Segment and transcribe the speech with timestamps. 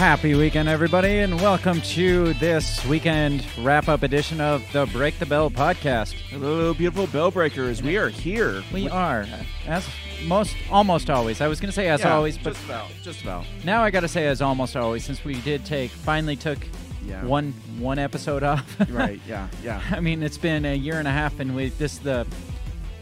[0.00, 5.26] Happy weekend, everybody, and welcome to this weekend wrap up edition of the Break the
[5.26, 6.14] Bell podcast.
[6.14, 7.82] Hello, beautiful bell breakers.
[7.82, 8.62] We are here.
[8.72, 9.26] We are,
[9.66, 9.86] as
[10.24, 11.42] most, almost always.
[11.42, 12.90] I was going to say as Yeah, always, but just about.
[13.02, 13.44] Just about.
[13.62, 16.58] now I got to say as almost always, since we did take, finally took
[17.04, 17.22] Yeah.
[17.26, 18.64] one one episode off.
[18.88, 19.20] Right.
[19.28, 19.48] Yeah.
[19.62, 19.82] Yeah.
[19.90, 22.26] I mean, it's been a year and a half, and we this the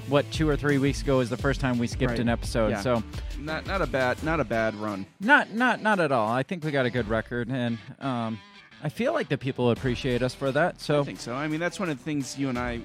[0.08, 2.18] what two or three weeks ago is the first time we skipped Right.
[2.20, 2.70] an episode.
[2.70, 2.80] Yeah.
[2.80, 3.02] So
[3.38, 5.06] Not not a bad not a bad run.
[5.20, 6.28] not not not at all.
[6.30, 8.38] I think we got a good record, and um,
[8.82, 10.80] I feel like the people appreciate us for that.
[10.80, 11.34] So I think so.
[11.34, 12.80] I mean, that's one of the things you and I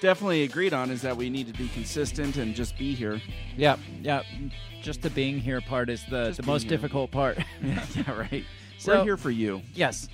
[0.00, 3.20] definitely agreed on is that we need to be consistent and just be here.
[3.56, 4.22] yeah, yeah.
[4.82, 6.70] Just the being here part is the Just the most here.
[6.70, 7.38] difficult part.
[7.62, 7.84] yeah.
[7.94, 8.12] Yeah.
[8.12, 8.44] Right.
[8.80, 9.62] So- We're here for you.
[9.74, 10.08] Yes.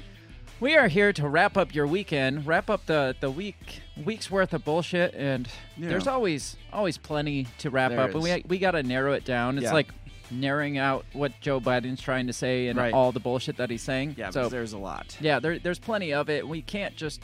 [0.60, 4.52] We are here to wrap up your weekend, wrap up the, the week week's worth
[4.54, 5.88] of bullshit, and Yeah.
[5.88, 8.14] there's always always plenty to wrap There up.
[8.14, 9.58] And we we got to narrow it down.
[9.58, 9.72] It's Yeah.
[9.72, 9.88] like
[10.30, 12.94] narrowing out what Joe Biden's trying to say and Right.
[12.94, 14.14] all the bullshit that he's saying.
[14.16, 14.30] Yeah.
[14.30, 15.16] So there's a lot.
[15.20, 16.46] yeah, there, there's plenty of it.
[16.48, 17.20] We can't just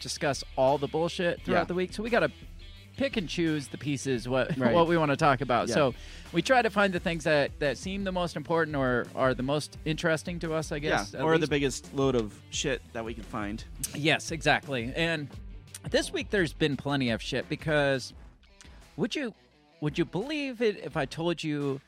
[0.00, 1.64] discuss all the bullshit throughout Yeah.
[1.64, 2.30] the week, so we got to
[3.00, 4.74] pick and choose the pieces what Right.
[4.74, 5.68] what we want to talk about.
[5.68, 5.74] Yeah.
[5.74, 5.94] So
[6.32, 9.42] we try to find the things that that seem the most important or are the
[9.42, 10.70] most interesting to us.
[10.70, 11.14] I guess.
[11.14, 13.64] at Or the biggest load of shit that we can find.
[13.94, 14.92] Yes, exactly.
[14.94, 15.28] And
[15.90, 18.12] this week there's been plenty of shit because
[18.98, 19.32] would you
[19.80, 21.80] would you believe it if I told you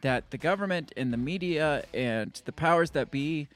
[0.00, 3.48] that the government and the media and the powers that be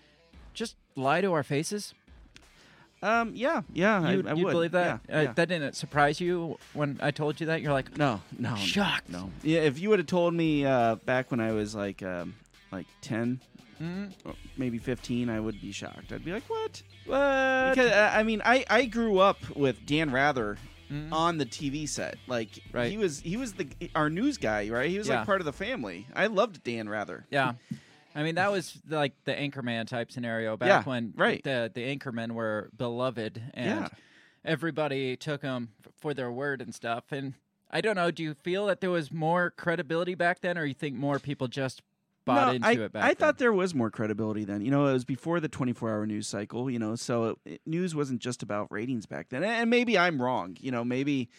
[0.52, 1.94] just lie to our faces?
[3.04, 3.32] Um.
[3.34, 3.62] Yeah.
[3.72, 4.10] Yeah.
[4.10, 4.52] You I, I you would.
[4.52, 5.00] believe that?
[5.08, 5.32] Yeah, Uh, yeah.
[5.34, 7.60] That didn't surprise you when I told you that?
[7.62, 8.20] You're like, No.
[8.38, 8.54] No.
[8.56, 9.08] Shocked.
[9.10, 9.30] No.
[9.42, 9.60] Yeah.
[9.60, 12.34] If you would have told me uh, back when I was like um,
[12.72, 13.40] like ten.
[13.80, 17.70] mm, or maybe 15 i would be shocked i'd be like what what?
[17.74, 20.56] because uh, i mean i i grew up with dan rather
[20.92, 21.12] Mhm.
[21.12, 22.88] on the tv set like Right.
[22.90, 23.66] he was he was the
[23.96, 25.16] our news guy right he was Yeah.
[25.18, 27.54] like part of the family i loved dan rather Yeah.
[28.14, 31.42] I mean, that was like the Anchorman type scenario back Yeah, when right.
[31.42, 33.88] the, the Anchormen were beloved and Yeah.
[34.44, 37.10] everybody took them for their word and stuff.
[37.10, 37.34] And
[37.70, 40.74] I don't know, do you feel that there was more credibility back then or you
[40.74, 41.82] think more people just
[42.24, 43.02] bought no, into I, it back then?
[43.02, 43.16] I then?
[43.16, 44.60] thought there was more credibility then.
[44.60, 47.94] You know, it was before the 24 hour news cycle, you know, so it, news
[47.94, 49.42] wasn't just about ratings back then.
[49.42, 50.56] And maybe I'm wrong.
[50.60, 51.30] You know, maybe,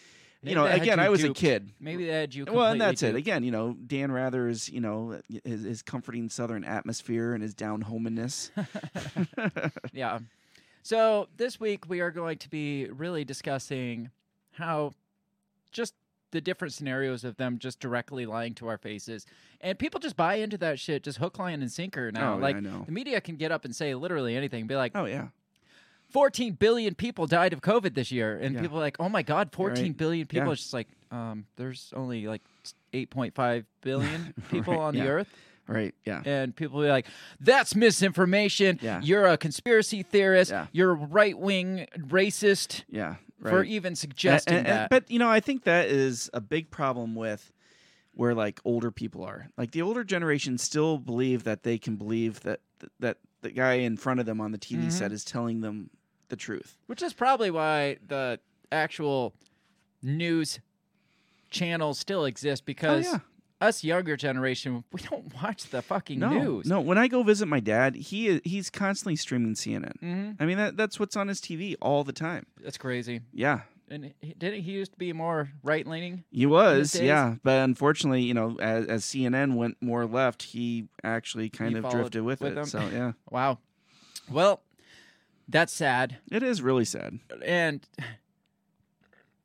[0.46, 1.38] Maybe you know, again, I was duped.
[1.38, 1.70] a kid.
[1.80, 3.16] Maybe they had you Well, and that's it.
[3.16, 7.80] Again, you know, Dan Rather's, you know, his, his comforting Southern atmosphere and his down
[7.80, 8.52] hominess.
[9.92, 10.20] Yeah.
[10.82, 14.10] So this week we are going to be really discussing
[14.52, 14.92] how
[15.72, 15.94] just
[16.30, 19.26] the different scenarios of them just directly lying to our faces.
[19.60, 22.34] And people just buy into that shit, just hook, line, and sinker now.
[22.34, 22.84] Oh, yeah, like know.
[22.86, 25.28] the media can get up and say literally anything, be like, oh yeah,
[26.10, 28.36] 14 billion people died of COVID this year.
[28.36, 28.60] And Yeah.
[28.62, 29.96] people are like, oh my God, 14 Right.
[29.96, 30.46] billion people.
[30.48, 30.52] Yeah.
[30.52, 32.42] It's just like, um, there's only like
[32.92, 35.06] 8.5 billion people Right, on the yeah.
[35.10, 35.28] earth.
[35.68, 37.06] right, yeah, And people be like,
[37.40, 38.78] that's misinformation.
[38.80, 39.00] Yeah.
[39.02, 40.50] You're a conspiracy theorist.
[40.52, 40.66] Yeah.
[40.72, 42.84] You're right wing racist.
[42.88, 43.16] yeah.
[43.42, 44.90] for even suggesting And- and- that.
[44.90, 47.52] But you know, I think that is a big problem with
[48.14, 49.50] where like older people are.
[49.58, 52.60] Like the older generation still believe that they can believe that
[52.98, 54.92] that the guy in front of them on the TV Mhm.
[54.92, 55.90] set is telling them
[56.28, 56.76] the truth.
[56.86, 58.40] Which is probably why the
[58.72, 59.32] actual
[60.02, 60.60] news
[61.50, 63.66] channels still exist because oh yeah.
[63.66, 66.66] us younger generation, we don't watch the fucking No, news.
[66.66, 66.80] no.
[66.80, 69.98] When I go visit my dad, he is, he's constantly streaming CNN.
[70.00, 72.46] hmm I mean that that's what's on his TV all the time.
[72.62, 73.20] That's crazy.
[73.32, 76.24] Yeah, And didn't he used to be more right leaning?
[76.30, 76.94] he was.
[76.94, 81.78] Yeah, but unfortunately, you know, as, as CNN went more left, he actually kind He
[81.78, 82.54] of drifted with, with it.
[82.56, 82.66] them?
[82.66, 83.58] So yeah, Wow.
[84.28, 84.62] Well,
[85.48, 86.18] that's sad.
[86.32, 87.20] it is really sad.
[87.44, 87.86] And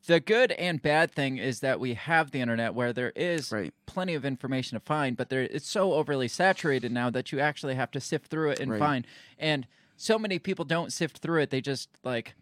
[0.08, 3.72] the good and bad thing is that we have the internet where there is Right.
[3.86, 7.76] plenty of information to find, but there it's so overly saturated now that you actually
[7.76, 8.80] have to sift through it and Right.
[8.80, 9.08] find.
[9.38, 9.68] And
[9.98, 11.52] so many people don't sift through it.
[11.52, 12.34] They just like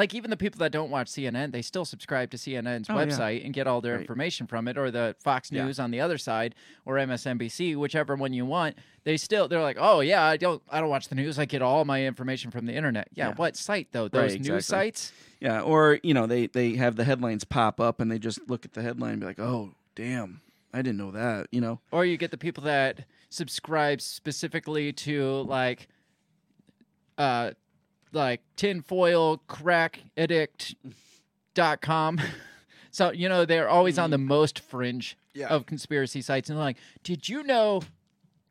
[0.00, 3.04] like even the people that don't watch CNN, they still subscribe to CNN's Oh, yeah.
[3.04, 4.00] website and get all their Right.
[4.00, 5.64] information from it, or the Fox Yeah.
[5.64, 6.54] News on the other side,
[6.86, 8.76] or MSNBC, whichever one you want.
[9.04, 11.38] They still they're like, oh yeah, I don't I don't watch the news.
[11.38, 13.08] I get all my information from the internet.
[13.14, 13.34] Yeah, Yeah.
[13.34, 14.04] what site though?
[14.04, 14.54] Right, Those exactly.
[14.56, 15.12] news sites.
[15.40, 18.64] Yeah, or you know, they they have the headlines pop up and they just look
[18.64, 20.40] at the headline and be like, "Oh, damn,
[20.72, 25.42] I didn't know that." You know, Or you get the people that subscribe specifically to
[25.42, 25.88] like
[27.18, 27.50] uh
[28.12, 30.74] like tinfoil crack addict
[31.54, 32.20] dot com.
[32.90, 34.24] so you know they're always on the mm.
[34.24, 35.48] most fringe Yeah.
[35.48, 37.82] of conspiracy sites and they're like, did you know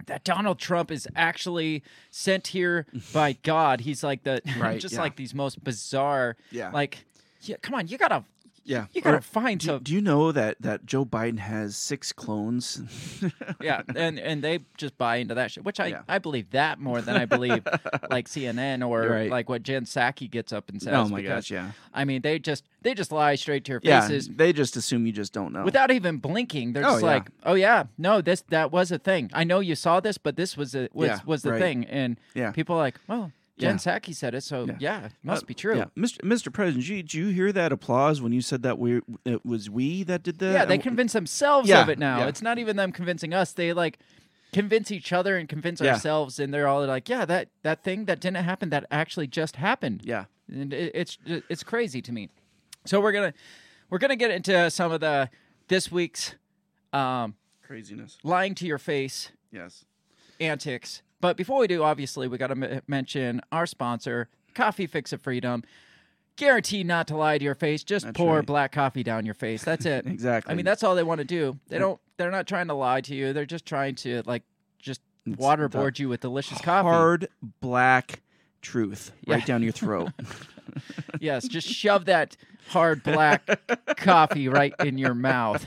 [0.05, 3.81] that Donald Trump is actually sent here by God?
[3.81, 5.01] He's like the Right, just yeah.
[5.01, 6.71] like these most bizarre Yeah.
[6.71, 7.05] like
[7.41, 8.23] yeah, come on, you gotta
[8.69, 8.85] yeah.
[8.93, 12.81] you gotta Or find do, do you know that that Joe Biden has six clones?
[13.61, 16.01] yeah, and and they just buy into that shit, which I Yeah.
[16.07, 17.63] I believe that more than I believe
[18.09, 19.29] like CNN or Right.
[19.31, 20.93] like what Jen Psaki gets up and says.
[20.93, 23.81] oh my because, gosh, yeah, I mean, they just they just lie straight to your
[23.83, 24.01] yeah.
[24.01, 25.63] faces They just assume you just don't know.
[25.65, 26.73] without even blinking.
[26.73, 27.09] They're Oh, just yeah.
[27.09, 29.29] like, oh yeah, no, this that was a thing.
[29.33, 31.59] I know you saw this, but this was a was Yeah, was the right.
[31.61, 32.51] thing, and Yeah.
[32.51, 33.31] people are like, well.
[33.59, 33.75] Jen Yeah.
[33.77, 35.05] Psaki said it, so yeah, Yeah.
[35.05, 35.77] it must Uh, be true.
[35.77, 36.19] Yeah, Mr.
[36.21, 36.51] Mr.
[36.51, 39.69] President, did you, did you hear that applause when you said that we it was
[39.69, 40.53] we that did that?
[40.53, 42.25] Yeah, they convince themselves Yeah, of it now.
[42.27, 43.51] It's not even them convincing us.
[43.51, 43.99] They like
[44.53, 48.19] convince each other and convince ourselves, and they're all like, "Yeah, that that thing that
[48.19, 52.29] didn't happen, that actually just happened." Yeah, and it, it's it's crazy to me.
[52.85, 53.33] So we're gonna
[53.89, 55.29] we're gonna get into some of the
[55.67, 56.35] this week's
[56.93, 58.17] um, craziness.
[58.23, 59.85] lying to your face Yes.
[60.39, 61.01] antics.
[61.21, 65.21] But before we do, obviously, we got to m- mention our sponsor, Coffee Fix of
[65.21, 65.63] Freedom.
[66.37, 67.83] Guaranteed not to lie to your face.
[67.83, 68.45] Just That's pour right.
[68.45, 69.63] black coffee down your face.
[69.63, 70.05] That's it.
[70.07, 70.51] Exactly.
[70.53, 71.59] I mean, that's all they want to do.
[71.67, 71.99] They don't.
[72.17, 73.33] They're not trying to lie to you.
[73.33, 74.43] They're just trying to like
[74.79, 76.87] just It's- waterboard you with delicious coffee.
[76.87, 77.27] hard
[77.59, 78.21] black
[78.61, 79.35] truth Yeah.
[79.35, 80.11] right down your throat.
[81.19, 82.37] Yes, just shove that
[82.69, 83.41] hard black
[83.97, 85.65] coffee right in your mouth.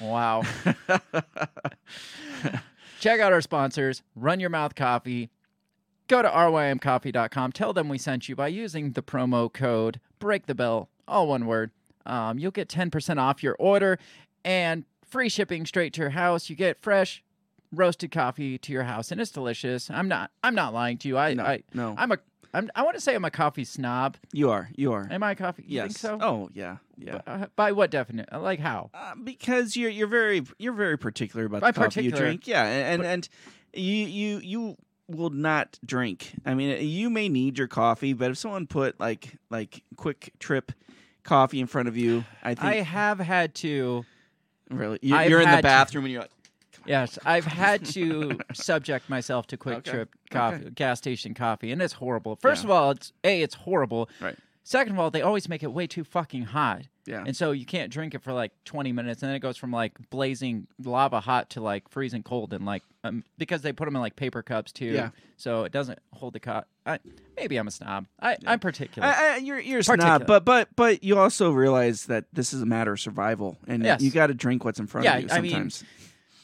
[0.00, 0.44] Wow.
[3.02, 5.28] Check out our sponsors, Run Your Mouth Coffee.
[6.06, 7.50] Go to rymcoffee.com.
[7.50, 11.46] Tell them we sent you by using the promo code Break the Bell, all one
[11.46, 11.72] word.
[12.06, 13.98] Um, you'll get 10% off your order
[14.44, 16.48] and free shipping straight to your house.
[16.48, 17.24] You get fresh
[17.72, 19.90] roasted coffee to your house and it's delicious.
[19.90, 21.18] I'm not I'm not lying to you.
[21.18, 22.18] I no, I no, I'm a
[22.54, 24.16] I'm, I want to say I'm a coffee snob.
[24.32, 25.08] you are, you are.
[25.10, 25.64] Am I a coffee?
[25.66, 25.84] You yes.
[25.84, 26.18] think so?
[26.20, 27.20] Oh yeah, yeah.
[27.26, 28.28] Uh, by what definition?
[28.40, 28.90] Like how?
[28.92, 32.46] Uh, because you're you're very you're very particular about By the coffee you drink.
[32.46, 33.28] Yeah, and and, and
[33.72, 34.76] you you you
[35.08, 36.32] will not drink.
[36.44, 40.72] I mean, you may need your coffee, but if someone put like like quick trip
[41.22, 44.04] coffee in front of you, I think I have had to.
[44.70, 46.30] really you, you're in the to- bathroom and you're like,
[46.86, 49.90] Yes, I've had to subject myself to Quick Okay.
[49.90, 52.36] Trip coffee, gas station coffee, and it's horrible.
[52.36, 52.66] First Yeah.
[52.66, 54.08] of all, it's a it's horrible.
[54.20, 54.36] Right.
[54.64, 57.66] Second of all, they always make it way too fucking hot, yeah, and so you
[57.66, 61.18] can't drink it for like twenty minutes, and then it goes from like blazing lava
[61.18, 64.40] hot to like freezing cold, and like um, because they put them in like paper
[64.40, 65.10] cups too, Yeah.
[65.36, 66.68] so it doesn't hold the cup.
[66.86, 67.00] I,
[67.36, 68.06] maybe I'm a snob.
[68.20, 69.08] I, I'm particular.
[69.08, 69.98] I, I, you're you're Particular.
[70.18, 73.82] snob, but but but you also realize that this is a matter of survival, and
[73.82, 74.00] Yes.
[74.00, 75.28] you got to drink what's in front Yeah, of you.
[75.32, 75.84] I mean, Sometimes,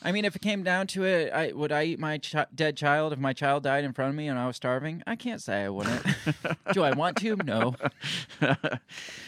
[0.03, 2.77] I mean, if it came down to it, I would I eat my chi- dead
[2.77, 5.03] child if my child died in front of me and I was starving.
[5.07, 6.07] I can't say I wouldn't.
[6.73, 7.35] Do I want to?
[7.45, 7.75] No.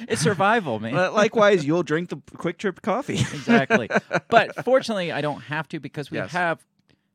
[0.09, 0.93] It's survival, man.
[0.95, 3.19] But likewise, you'll drink the quick trip coffee.
[3.19, 3.89] exactly.
[4.29, 6.31] But fortunately, I don't have to because we Yes.
[6.33, 6.65] have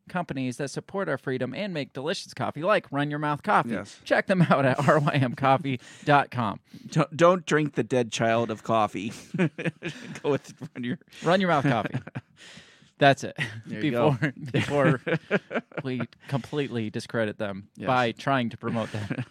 [0.09, 3.71] companies that support our freedom and make delicious coffee, like Run Your Mouth Coffee.
[3.71, 3.99] Yes.
[4.03, 6.59] Check them out at rymcoffee.com.
[6.91, 9.13] don't, don't drink the dead child of coffee.
[9.37, 10.99] Go with of your.
[11.23, 11.95] Run Your Mouth Coffee.
[12.97, 13.37] That's it.
[13.65, 14.11] There you go.
[14.51, 15.01] before before
[15.83, 17.87] we completely discredit them Yes.
[17.87, 19.25] by trying to promote them.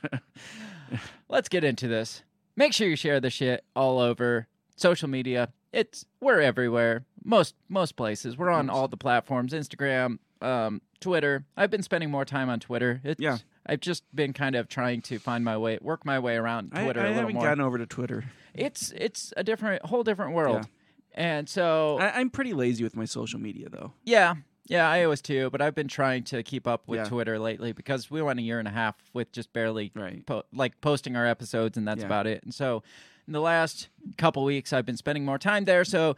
[1.29, 2.23] let's get into this.
[2.57, 5.53] Make sure you share the shit all over social media.
[5.73, 7.05] It's we're everywhere.
[7.25, 8.37] Most most places.
[8.37, 9.53] We're on all the platforms.
[9.53, 11.45] Instagram, um, Twitter.
[11.57, 13.01] I've been spending more time on Twitter.
[13.05, 13.39] It's, Yeah.
[13.67, 17.01] I've just been kind of trying to find my way, work my way around Twitter
[17.01, 17.15] I a little more.
[17.15, 18.25] I haven't gotten over to Twitter.
[18.55, 20.57] it's it's a different, whole different world.
[20.65, 20.69] Yeah.
[21.15, 23.93] And so I, I'm pretty lazy with my social media, though.
[24.05, 24.35] yeah,
[24.67, 25.49] yeah, I was too.
[25.51, 27.05] But I've been trying to keep up with Yeah.
[27.05, 30.25] Twitter lately because we went a year and a half with just barely Right.
[30.27, 32.07] po- like posting our episodes, and that's Yeah.
[32.07, 32.43] about it.
[32.43, 32.83] And so,
[33.27, 35.85] in the last couple weeks, I've been spending more time there.
[35.85, 36.17] So,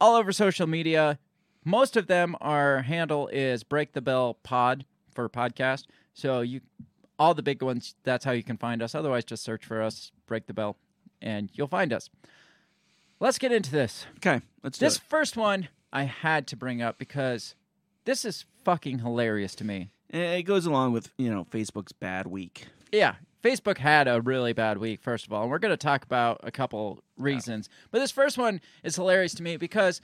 [0.00, 1.18] all over social media,
[1.64, 5.84] most of them, our handle is Break the Bell Pod for podcast.
[6.14, 6.62] So you,
[7.18, 8.94] all the big ones, that's how you can find us.
[8.94, 10.76] Otherwise, just search for us, Break the Bell,
[11.20, 12.08] and you'll find us.
[13.20, 14.06] Let's get into this.
[14.16, 15.02] Okay, let's do This it.
[15.08, 17.54] first one I had to bring up because
[18.04, 19.90] this is fucking hilarious to me.
[20.08, 22.66] It goes along with you know Facebook's bad week.
[22.92, 26.02] Yeah, Facebook had a really bad week, first of all, and we're going to talk
[26.04, 27.68] about a couple reasons.
[27.90, 30.00] But this first one is hilarious to me because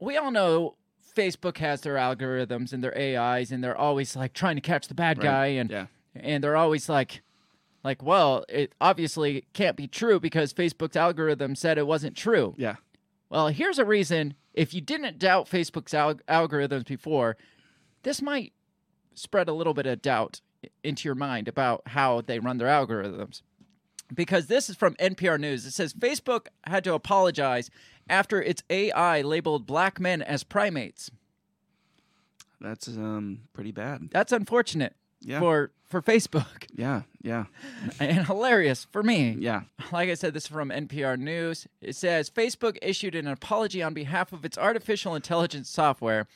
[0.00, 0.74] we all know
[1.16, 4.94] Facebook has their algorithms and their AIs, and they're always like trying to catch the
[4.94, 5.24] bad Right.
[5.24, 7.22] guy, and Yeah, and they're always like,
[7.84, 12.54] like, well, it obviously can't be true because Facebook's algorithm said it wasn't true.
[12.56, 12.76] yeah,
[13.30, 14.34] Well, here's a reason.
[14.54, 17.36] If you didn't doubt Facebook's al- algorithms before,
[18.02, 18.52] this might
[19.14, 20.40] spread a little bit of doubt
[20.82, 23.42] into your mind about how they run their algorithms.
[24.14, 25.66] Because this is from NPR News.
[25.66, 27.70] It says Facebook had to apologize
[28.08, 31.10] after its AI labeled black men as primates.
[32.60, 34.08] that's um pretty bad.
[34.10, 37.44] That's unfortunate Yeah, for for Facebook yeah, yeah,
[38.00, 39.36] and hilarious for me.
[39.38, 39.62] yeah.
[39.92, 41.66] Like I said, this is from NPR News.
[41.80, 46.26] It says Facebook issued an apology on behalf of its artificial intelligence software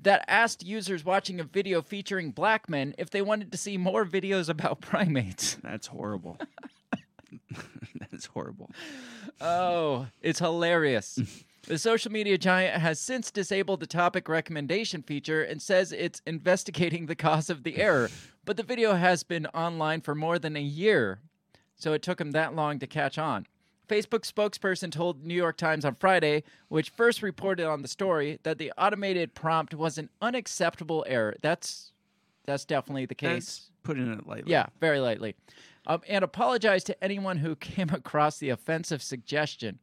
[0.00, 4.04] that asked users watching a video featuring black men if they wanted to see more
[4.04, 5.56] videos about primates.
[5.62, 6.38] That's horrible.
[8.10, 8.70] That's horrible.
[9.40, 11.18] Oh, it's hilarious.
[11.68, 17.04] The social media giant has since disabled the topic recommendation feature and says it's investigating
[17.04, 18.08] the cause of the error.
[18.46, 21.20] But the video has been online for more than a year,
[21.76, 23.46] so it took him that long to catch on.
[23.86, 28.56] Facebook spokesperson told New York Times on Friday, which first reported on the story, that
[28.56, 31.36] the automated prompt was an unacceptable error.
[31.42, 31.92] That's
[32.46, 33.30] that's definitely the case.
[33.30, 34.50] That's putting it lightly.
[34.50, 35.34] Yeah, very lightly.
[35.86, 39.80] Um, and apologize to anyone who came across the offensive suggestion.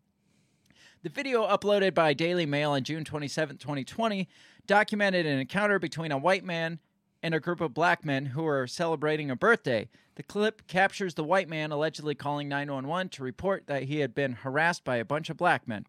[1.05, 4.27] The video uploaded by Daily Mail on June 27, 2020,
[4.65, 6.79] documented an encounter between a white man
[7.21, 9.87] and a group of black men who were celebrating a birthday.
[10.15, 14.31] The clip captures the white man allegedly calling 911 to report that he had been
[14.31, 15.85] harassed by a bunch of black men.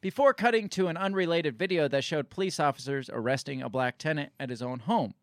[0.00, 4.50] Before cutting to an unrelated video that showed police officers arresting a black tenant at
[4.50, 5.14] his own home.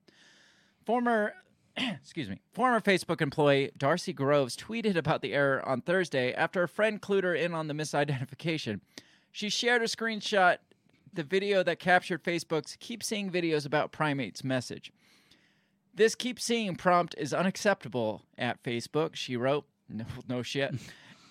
[0.86, 1.36] Former
[1.78, 6.68] excuse me, former Facebook employee Darci Groves tweeted about the error on Thursday after a
[6.68, 8.82] friend clued her in on the misidentification.
[9.38, 10.58] She shared a screenshot,
[11.14, 14.92] the video that captured Facebook's keep seeing videos about primates message.
[15.94, 19.66] This keep seeing prompt is unacceptable at Facebook, she wrote.
[19.88, 20.74] No, no shit.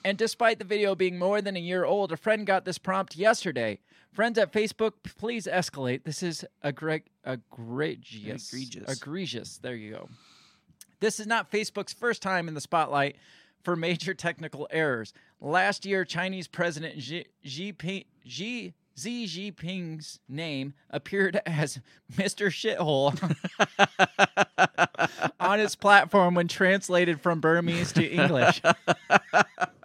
[0.04, 3.16] and despite the video being more than a year old, a friend got this prompt
[3.16, 3.80] yesterday.
[4.12, 6.04] Friends at Facebook, please escalate.
[6.04, 8.52] This is egre- egregious.
[8.52, 8.96] Egregious.
[9.02, 9.58] Egregious.
[9.58, 10.08] There you go.
[11.00, 13.16] This is not Facebook's first time in the spotlight
[13.66, 15.12] for major technical errors.
[15.40, 21.80] Last year, Chinese President Xi, Jinping, Xi, Xi Jinping's name appeared as
[22.14, 22.46] Mr.
[22.46, 23.12] Shithole
[25.40, 28.62] on his platform when translated from Burmese to English.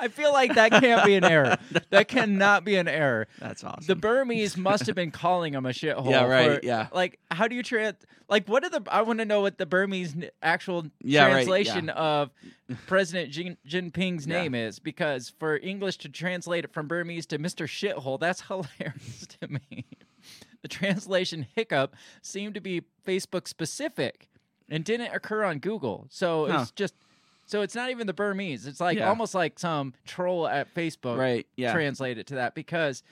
[0.00, 1.56] I feel like that can't be an error.
[1.90, 3.26] That cannot be an error.
[3.40, 3.84] That's awesome.
[3.86, 6.08] The Burmese must have been calling him a shithole.
[6.10, 6.86] Yeah, right, for- yeah.
[6.92, 7.96] Like, how do you trans?
[8.28, 8.82] Like, what are the?
[8.88, 11.92] I want to know what the Burmese n- actual Yeah, right, translation yeah.
[11.94, 12.30] of
[12.86, 14.42] President Jin, Jinping's Yeah.
[14.42, 19.26] name is, because for English to translate it from Burmese to Mister Shithole, that's hilarious
[19.40, 19.84] to me.
[20.62, 24.28] The translation hiccup seemed to be Facebook specific
[24.68, 26.60] and didn't occur on Google, so Huh.
[26.62, 26.94] it's just.
[27.50, 28.68] So it's not even the Burmese.
[28.68, 29.08] It's like Yeah.
[29.08, 31.44] almost like some troll at Facebook right.
[31.56, 31.72] Yeah.
[31.72, 33.02] translate it to that because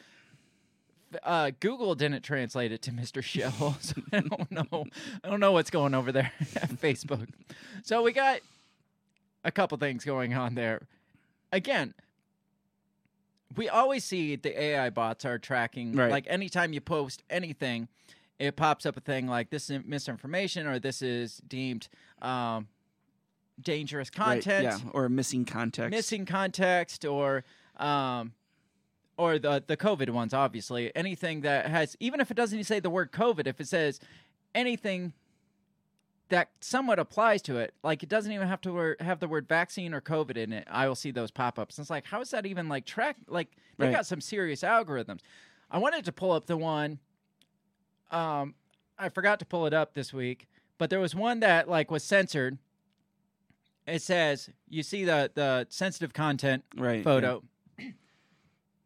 [1.24, 3.20] uh, Google didn't translate it to Mr.
[3.20, 4.84] Shithole, so I don't know.
[5.24, 7.28] I don't know what's going over there at Facebook.
[7.82, 8.38] So we got
[9.42, 10.82] a couple things going on there.
[11.50, 11.94] Again,
[13.56, 15.96] we always see the AI bots are tracking.
[15.96, 16.12] Right.
[16.12, 17.88] Like anytime you post anything,
[18.38, 21.88] it pops up a thing like this is misinformation or this is deemed
[22.22, 22.68] um,
[23.60, 24.90] dangerous Right, content Yeah.
[24.92, 25.90] Or missing context.
[25.90, 27.44] missing context or
[27.76, 28.32] um
[29.16, 32.80] or the the covid ones obviously anything that has even if it doesn't even say
[32.80, 34.00] the word covid if it says
[34.54, 35.12] anything
[36.30, 37.72] that somewhat applies to it.
[37.82, 40.68] Like it doesn't even have to wor- have the word vaccine or COVID in it.
[40.70, 41.78] I will see those pop ups.
[41.78, 43.16] And It's like, how is that even like track?
[43.28, 43.48] Like
[43.78, 43.94] they Right.
[43.94, 45.20] got some serious algorithms.
[45.70, 46.98] I wanted to pull up the one.
[48.10, 48.54] Um,
[48.98, 52.04] I forgot to pull it up this week, but there was one that like was
[52.04, 52.58] censored.
[53.88, 57.02] It says you see the the sensitive content Right.
[57.04, 57.42] photo.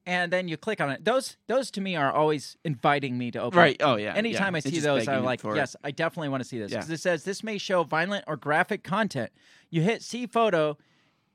[0.05, 1.05] And then you click on it.
[1.05, 3.57] Those those to me are always inviting me to open.
[3.57, 3.77] Right.
[3.81, 4.15] Oh yeah.
[4.15, 4.57] Anytime yeah.
[4.57, 5.59] I see those, I'm like, for it.
[5.59, 6.79] yes, I definitely want to see this Yeah.
[6.79, 9.31] because it says this may show violent or graphic content.
[9.71, 10.77] You hit see photo,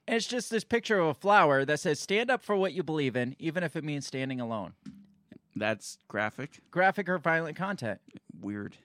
[0.06, 2.84] and it's just this picture of a flower that says "Stand up for what you
[2.84, 4.74] believe in, even if it means standing alone."
[5.56, 6.60] That's graphic.
[6.70, 8.02] Graphic or violent content.
[8.38, 8.76] Weird.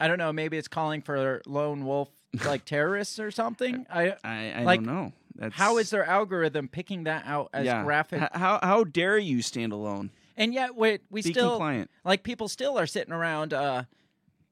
[0.00, 0.32] I don't know.
[0.32, 2.08] Maybe it's calling for lone wolf
[2.44, 3.86] like terrorists or something.
[3.90, 5.12] I I, I Like, don't know.
[5.36, 7.82] That's how is their algorithm picking that out as yeah.
[7.84, 8.20] graphic?
[8.32, 10.10] How how dare you stand alone?
[10.36, 11.90] and yet we we Be still compliant.
[12.04, 13.82] like people still are sitting around uh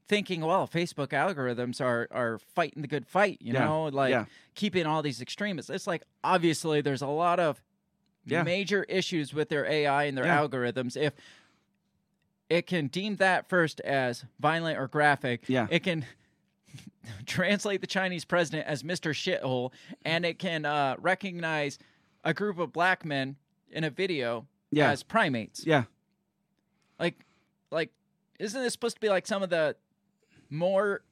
[0.09, 4.25] thinking well facebook algorithms are are fighting the good fight you Yeah, know like yeah.
[4.55, 7.63] keeping all these extremists it's like obviously there's a lot of
[8.27, 8.43] Yeah.
[8.43, 11.13] major issues with their ai and their algorithms if
[12.51, 15.67] it can deem that first as violent or graphic Yeah.
[15.71, 16.05] it can
[17.27, 19.73] translate the chinese president as mr shithole
[20.05, 21.79] and it can uh recognize
[22.25, 23.37] a group of black men
[23.71, 24.91] in a video Yeah.
[24.91, 25.85] as primates Yeah.
[26.99, 27.15] like
[27.71, 27.91] like
[28.39, 29.77] isn't this supposed to be like some of the
[30.51, 31.03] more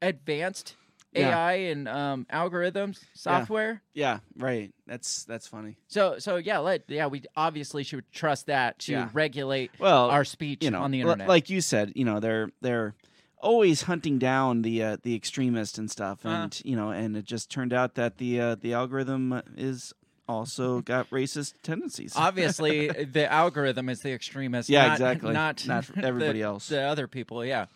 [0.00, 0.76] advanced.
[1.22, 3.82] AI and um, algorithms software?
[3.94, 4.18] Yeah.
[4.36, 4.72] Right.
[4.86, 5.76] That's that's funny.
[5.88, 9.08] So so yeah, let yeah we obviously should trust that to Yeah.
[9.12, 11.28] regulate Well, our speech you know, on the li- internet.
[11.28, 12.94] like you said, you know, they're they're
[13.38, 16.34] always hunting down the uh, the extremist and stuff, Uh-huh.
[16.44, 19.92] and you know, and it just turned out that the uh, the algorithm is
[20.28, 22.12] also got racist tendencies.
[22.16, 24.68] obviously the algorithm is the extremist.
[24.68, 25.32] Yeah, not, exactly.
[25.32, 26.68] Not Not everybody the- else.
[26.68, 27.66] The other people, yeah.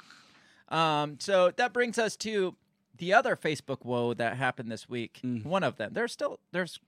[0.69, 2.55] Um, so that brings us to
[3.00, 5.21] the other Facebook woe that happened this week.
[5.25, 5.45] Mm.
[5.45, 5.92] One of them.
[5.92, 6.78] There's still there's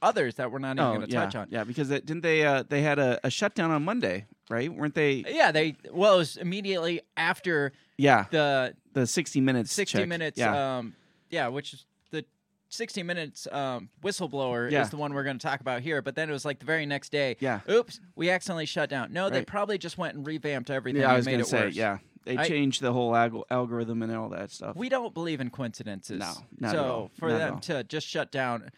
[0.00, 1.46] others that we're not even oh going to yeah, touch on.
[1.50, 4.72] yeah, because it, didn't they uh, they had a, a shutdown on Monday, right?
[4.72, 5.24] Weren't they?
[5.28, 9.72] Yeah, they well, it was immediately after Yeah, the the sixty minutes.
[9.72, 10.08] 60 check.
[10.08, 10.94] minutes Yeah, um
[11.30, 12.24] yeah, which is the
[12.68, 14.82] 60 minutes um whistleblower Yeah.
[14.82, 16.66] is the one we're going to talk about here, but then it was like the
[16.66, 17.36] very next day.
[17.40, 17.60] Yeah.
[17.70, 19.12] Oops, we accidentally shut down.
[19.12, 21.12] No, they probably just went and revamped everything yeah.
[21.12, 21.74] I was gonna say, worse.
[21.76, 24.76] yeah, they I- changed the whole alg- algorithm and all that stuff.
[24.76, 26.18] We don't believe in coincidences.
[26.20, 27.10] No, not so at all.
[27.18, 28.70] for Not them to just shut down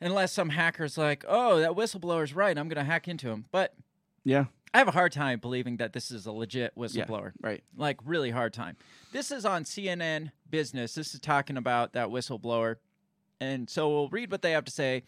[0.00, 2.56] unless some hacker's like, "Oh, that whistleblower's right.
[2.56, 3.74] I'm going to hack into him." But
[4.24, 7.32] yeah, I have a hard time believing that this is a legit yeah, whistleblower.
[7.40, 7.62] right.
[7.76, 8.76] like really hard time.
[9.12, 10.94] This is on CNN Business.
[10.94, 12.76] This is talking about that whistleblower,
[13.40, 15.02] and so we'll read what they have to say,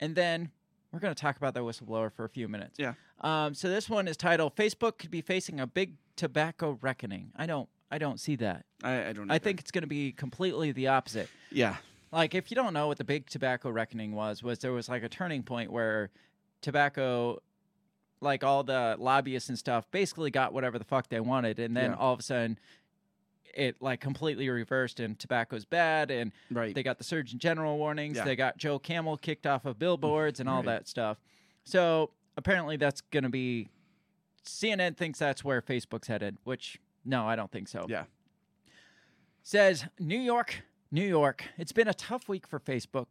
[0.00, 0.50] and then
[0.92, 2.78] we're going to talk about that whistleblower for a few minutes.
[2.78, 2.94] Yeah.
[3.20, 7.46] Um, so this one is titled "Facebook could be facing a big tobacco reckoning." I
[7.46, 7.68] don't.
[7.90, 8.64] I don't see that.
[8.82, 9.26] I, I don't.
[9.28, 9.34] Know.
[9.34, 11.28] I think it's going to be completely the opposite.
[11.50, 11.76] Yeah,
[12.10, 15.02] Like if you don't know what the big tobacco reckoning was, was there was like
[15.02, 16.10] a turning point where
[16.62, 17.42] tobacco
[18.20, 21.90] like all the lobbyists and stuff basically got whatever the fuck they wanted and then
[21.90, 21.96] Yeah.
[21.96, 22.56] all of a sudden
[23.54, 26.74] it like completely reversed and tobacco's bad and right.
[26.74, 28.24] they got the surgeon general warnings Yeah.
[28.24, 30.66] they got joe camel kicked off of billboards and all Right.
[30.66, 31.18] that stuff
[31.64, 33.68] so apparently that's going to be
[34.44, 38.04] cnn thinks that's where facebook's headed which no i don't think so Yeah.
[39.42, 41.44] says New York, New York.
[41.58, 43.06] It's been a tough week for Facebook.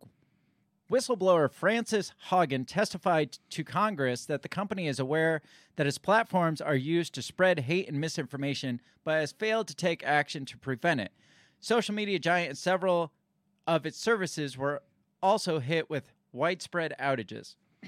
[0.91, 5.41] Whistleblower Frances Haugen testified to Congress that the company is aware
[5.77, 10.03] that its platforms are used to spread hate and misinformation, but has failed to take
[10.03, 11.13] action to prevent it.
[11.61, 13.13] Social media giant and several
[13.65, 14.83] of its services were
[15.23, 17.55] also hit with widespread outages.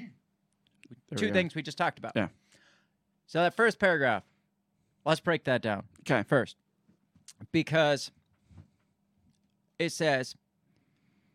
[1.18, 2.14] Two things we just talked about.
[2.16, 2.30] Yeah.
[3.28, 4.24] So that first paragraph,
[5.06, 6.24] let's break that down Okay.
[6.24, 6.56] first
[7.52, 8.12] because
[9.78, 10.36] it says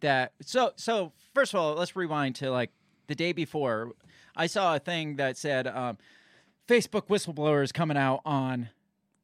[0.00, 2.70] that so so first of all let's rewind to like
[3.08, 3.92] the day before
[4.36, 5.96] i saw a thing that said um,
[6.68, 8.68] facebook whistleblower is coming out on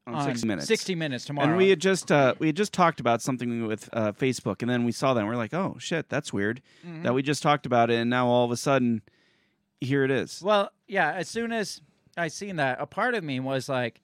[0.07, 0.67] On, sixty minutes.
[0.67, 3.89] 60 minutes tomorrow And we had just uh, we had just talked about something with
[3.91, 7.01] uh, Facebook, and then we saw that, and we're like, "Oh shit, that's weird." Mhm.
[7.01, 9.01] That we just talked about it, and now all of a sudden,
[9.81, 10.41] here it is.
[10.43, 11.81] well yeah as soon as
[12.17, 13.99] i seen that a part of me was like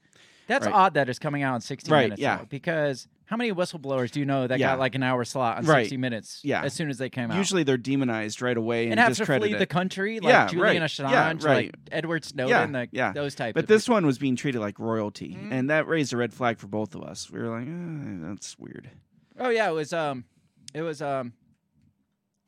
[0.47, 0.73] that's Right.
[0.73, 2.37] odd that it's coming out in 60 Right, minutes yeah.
[2.39, 4.71] though, because how many whistleblowers do you know that Yeah.
[4.71, 5.83] got like an hour slot on Right.
[5.83, 6.63] 60 minutes Yeah.
[6.63, 9.25] as soon as they came out Usually, they're demonized right away and, and have to
[9.25, 10.91] flee the country, like Yeah, Julian right.
[10.91, 11.75] Assange, Yeah, like.
[11.91, 13.13] Edward Snowden, Yeah, like yeah.
[13.13, 13.55] those types.
[13.55, 15.51] But this one was being treated like royalty, Mhm.
[15.51, 17.31] and that raised a red flag for both of us.
[17.31, 18.89] We were like, eh, "That's weird."
[19.39, 20.25] oh yeah, it was um,
[20.73, 21.31] it was um,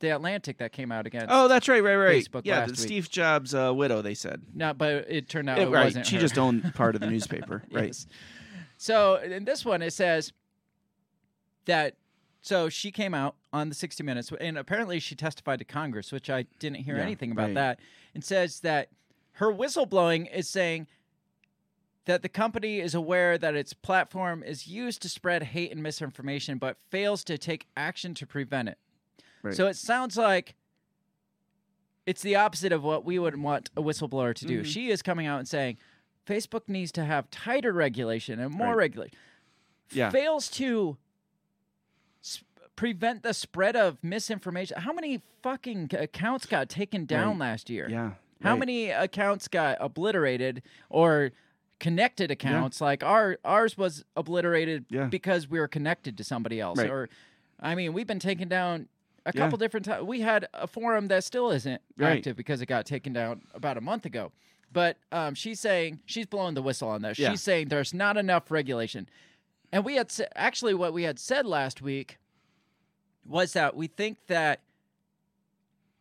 [0.00, 1.26] the Atlantic that came out again.
[1.30, 2.22] Oh, that's right, right, right.
[2.22, 2.78] Facebook yeah, last the week.
[2.88, 4.02] Steve Jobs uh, widow.
[4.02, 5.84] They said, no, but it turned out Yeah, it right.
[5.86, 6.06] wasn't.
[6.06, 6.20] She her.
[6.20, 7.86] just owned part of the newspaper, right?
[7.86, 8.06] Yes.
[8.76, 10.32] So in this one, it says
[11.66, 11.94] that
[12.42, 16.28] so she came out on the 60 minutes and apparently she testified to congress which
[16.30, 17.54] i didn't hear Yeah, anything about right.
[17.54, 17.80] that
[18.14, 18.88] and says that
[19.32, 20.86] her whistleblowing is saying
[22.06, 26.58] that the company is aware that its platform is used to spread hate and misinformation
[26.58, 28.78] but fails to take action to prevent it
[29.42, 29.54] Right.
[29.54, 30.54] so it sounds like
[32.06, 34.66] it's the opposite of what we would want a whistleblower to do Mhm.
[34.66, 35.78] she is coming out and saying
[36.26, 38.76] facebook needs to have tighter regulation and more Right.
[38.76, 39.18] regulation
[39.92, 40.10] Yeah.
[40.10, 40.96] fails to
[42.76, 44.78] prevent the spread of misinformation.
[44.80, 47.50] How many fucking accounts got taken down Right.
[47.50, 47.88] last year?
[47.88, 48.12] Yeah.
[48.42, 48.58] How right.
[48.60, 51.30] many accounts got obliterated or
[51.80, 52.80] connected accounts?
[52.80, 55.06] Like our ours was obliterated Yeah.
[55.06, 56.78] because we were connected to somebody else.
[56.78, 56.90] Right.
[56.90, 57.08] Or
[57.60, 58.88] I mean, we've been taken down
[59.24, 59.40] a Yeah.
[59.42, 60.04] couple different times.
[60.04, 63.80] We had a forum that still isn't active because it got taken down about a
[63.80, 64.32] month ago.
[64.72, 67.18] But um, she's saying she's blowing the whistle on this.
[67.18, 67.30] Yeah.
[67.30, 69.08] She's saying there's not enough regulation.
[69.72, 72.18] And we had actually what we had said last week
[73.26, 74.60] was that we think that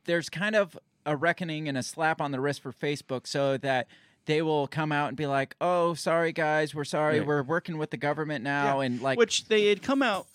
[0.05, 3.87] there's kind of a reckoning and a slap on the wrist for Facebook so that
[4.25, 7.19] they will come out and be like, "Oh, sorry guys, we're sorry.
[7.19, 7.27] Right.
[7.27, 8.85] We're working with the government now." Yeah.
[8.85, 10.27] And like which they had come out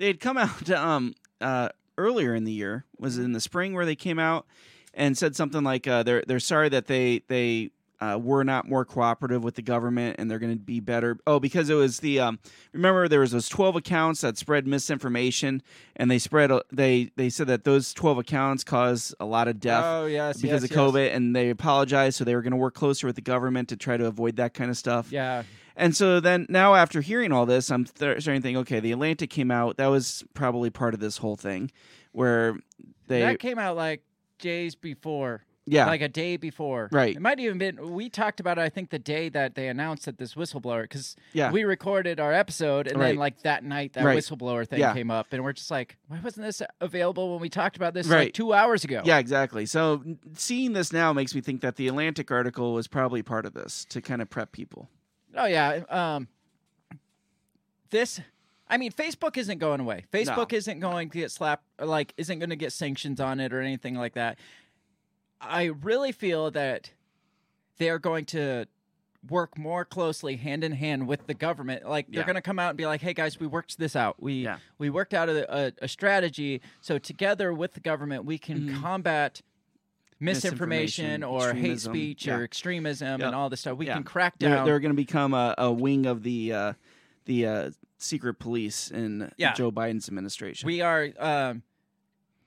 [0.00, 3.74] they had come out um uh earlier in the year was it in the spring
[3.74, 4.46] where they came out
[4.94, 7.70] and said something like uh they're they're sorry that they they
[8.00, 11.18] uh, were not more cooperative with the government and they're going to be better.
[11.26, 12.38] Oh, because it was the um,
[12.72, 15.62] remember there was those twelve accounts that spread misinformation
[15.96, 19.84] and they spread they they said that those twelve accounts caused a lot of death
[19.84, 22.74] Oh, yes, because yes, of COVID and they apologized so they were going to work
[22.74, 25.12] closer with the government to try to avoid that kind of stuff.
[25.12, 25.42] Yeah.
[25.76, 28.92] And so then now after hearing all this, I'm th- starting to think, okay, the
[28.92, 29.78] Atlantic came out.
[29.78, 31.70] That was probably part of this whole thing,
[32.12, 32.58] where
[33.06, 34.02] they, that came out like
[34.38, 35.42] days before.
[35.70, 36.88] Yeah, Like a day before.
[36.92, 37.14] Right.
[37.16, 40.04] It might even been we talked about it I think the day that they announced
[40.06, 43.08] that this whistleblower cuz yeah, we recorded our episode and Right.
[43.08, 44.18] then like that night that Right.
[44.18, 44.92] whistleblower thing Yeah.
[44.94, 48.06] came up and we're just like why wasn't this available when we talked about this
[48.06, 48.26] Right.
[48.26, 49.64] like 2 hours ago yeah, exactly.
[49.66, 50.02] So
[50.34, 53.84] seeing this now makes me think that the Atlantic article was probably part of this
[53.86, 54.88] to kind of prep people.
[55.36, 56.26] oh yeah um
[57.90, 58.20] this
[58.68, 62.50] I mean Facebook isn't going away Facebook isn't going to get slapped like isn't going
[62.50, 64.38] to get sanctions on it or anything like that
[65.40, 66.90] I really feel that
[67.78, 68.66] they are going to
[69.28, 71.86] work more closely hand in hand with the government.
[71.86, 72.26] Like they're Yeah.
[72.26, 74.22] going to come out and be like, "Hey guys, we worked this out.
[74.22, 74.58] We Yeah.
[74.78, 76.60] we worked out a, a, a strategy.
[76.80, 78.80] So together with the government, we can Mhm.
[78.80, 79.42] combat
[80.18, 82.36] misinformation, Misinformation, or hate speech Yeah.
[82.36, 83.78] or extremism and all this stuff.
[83.78, 84.66] We can crack They're, down.
[84.66, 86.72] they're going to become a, a wing of the uh,
[87.26, 89.30] the uh, secret police in.
[89.54, 90.66] Joe Biden's administration.
[90.66, 91.62] we are um,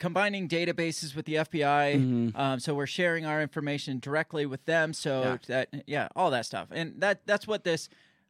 [0.03, 1.95] combining databases with the FBI.
[1.95, 2.35] Mhm.
[2.37, 4.91] Um, so we're sharing our information directly with them.
[4.91, 5.37] So Yeah.
[5.47, 7.87] that yeah, all that stuff, and that that's what this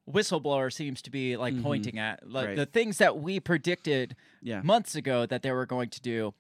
[0.07, 1.63] whistleblower seems to be like Mhm.
[1.63, 2.55] pointing at, like Right.
[2.55, 6.35] the things that we predicted yeah, months ago that they were going to do.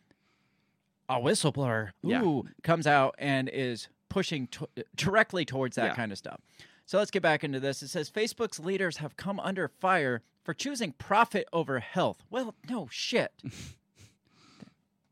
[1.09, 2.41] A whistleblower, Yeah.
[2.61, 6.41] comes out and is pushing to- directly towards that kind of stuff.
[6.85, 7.81] So let's get back into this.
[7.81, 12.23] It says Facebook's leaders have come under fire for choosing profit over health.
[12.29, 13.31] Well, no shit.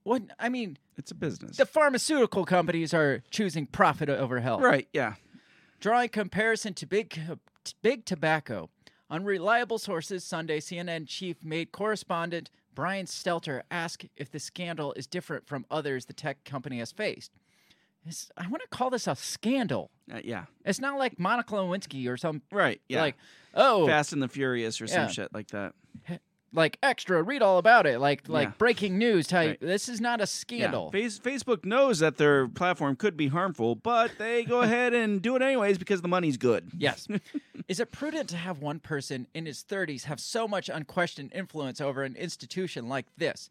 [0.03, 4.61] what I mean, it's a business, the pharmaceutical companies are choosing profit over health.
[4.61, 4.87] right?
[4.93, 5.15] Yeah,
[5.79, 7.19] Drawing comparison to big
[7.81, 8.69] big tobacco.
[9.09, 15.45] Unreliable sources Sunday CNN chief made correspondent Brian Stelter ask if the scandal is different
[15.45, 17.31] from others the tech company has faced.
[18.03, 19.91] It's- I want to call this a scandal.
[20.11, 22.81] uh, yeah, It's not like Monica Lewinsky or some right.
[22.87, 23.15] Yeah, like
[23.53, 25.05] oh Fast and the Furious or Yeah.
[25.07, 25.73] some shit like that.
[26.53, 28.53] Like extra read all about it like like Yeah.
[28.57, 29.49] breaking news type.
[29.51, 29.59] Right.
[29.61, 30.91] This is not a scandal.
[30.93, 31.01] Yeah.
[31.01, 35.35] Face- Facebook knows that their platform could be harmful, but they go ahead and do
[35.35, 36.69] it anyways because the money's good.
[36.77, 37.07] Yes.
[37.67, 41.79] Is it prudent to have one person in his 30s have so much unquestioned influence
[41.79, 43.49] over an institution like this?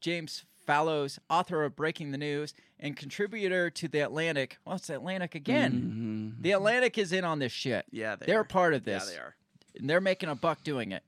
[0.00, 4.58] James Fallows, author of Breaking the News and contributor to The Atlantic.
[4.64, 6.34] Well, it's The Atlantic again.
[6.38, 6.42] Mhm.
[6.42, 7.84] The Atlantic is in on this shit.
[7.90, 8.44] Yeah, they They're are.
[8.44, 9.36] part of this Yeah, they are.
[9.78, 11.02] And they're making a buck doing it.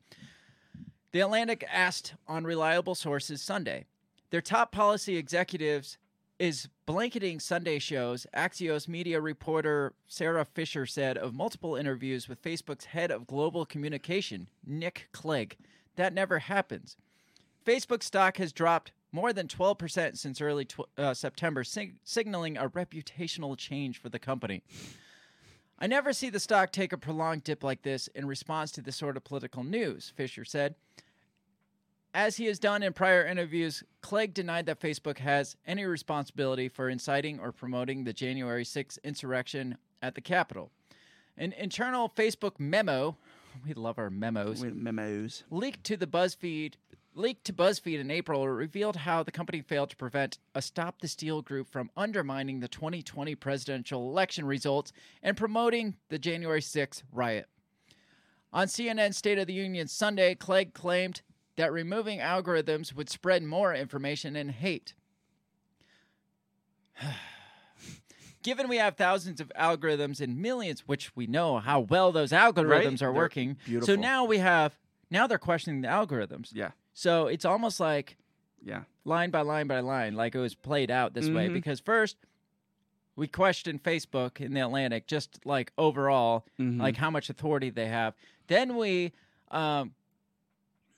[1.14, 3.84] The Atlantic asked on reliable sources Sunday.
[4.30, 5.96] Their top policy executives
[6.40, 12.86] is blanketing Sunday shows, Axios media reporter Sara Fischer said of multiple interviews with Facebook's
[12.86, 15.56] head of global communication, Nick Clegg.
[15.94, 16.96] That never happens.
[17.64, 22.68] Facebook stock has dropped more than 12% since early tw- uh, September, sig- signaling a
[22.68, 24.64] reputational change for the company.
[25.78, 28.96] I never see the stock take a prolonged dip like this in response to this
[28.96, 30.74] sort of political news, Fischer said.
[32.14, 36.88] As he has done in prior interviews, Clegg denied that Facebook has any responsibility for
[36.88, 40.70] inciting or promoting the January 6th insurrection at the Capitol.
[41.36, 43.16] An internal Facebook memo
[43.66, 44.60] We love our memos.
[44.60, 45.42] With memos.
[45.50, 46.74] leaked to the BuzzFeed
[47.16, 51.08] leaked to BuzzFeed in April revealed how the company failed to prevent a Stop the
[51.08, 57.48] Steal group from undermining the 2020 presidential election results and promoting the January 6th riot.
[58.52, 61.22] On CNN State of the Union Sunday, Clegg claimed
[61.56, 64.94] that removing algorithms would spread more information and hate.
[68.42, 72.68] Given we have thousands of algorithms and millions, which we know how well those algorithms
[72.68, 72.86] Right?
[72.92, 74.74] are They're working, so now we have
[75.10, 76.50] now they're questioning the algorithms.
[76.52, 76.72] Yeah.
[76.92, 78.16] So it's almost like
[78.62, 78.82] Yeah.
[79.04, 81.48] line by line by line, like it was played out this way.
[81.48, 81.54] Mhm.
[81.54, 82.16] Because first,
[83.16, 86.80] we questioned Facebook in the Atlantic, just like overall, Mhm.
[86.80, 88.14] like how much authority they have.
[88.48, 89.12] Then we
[89.50, 89.94] um,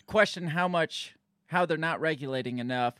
[0.07, 1.14] question how much,
[1.47, 2.95] how they're not regulating enough.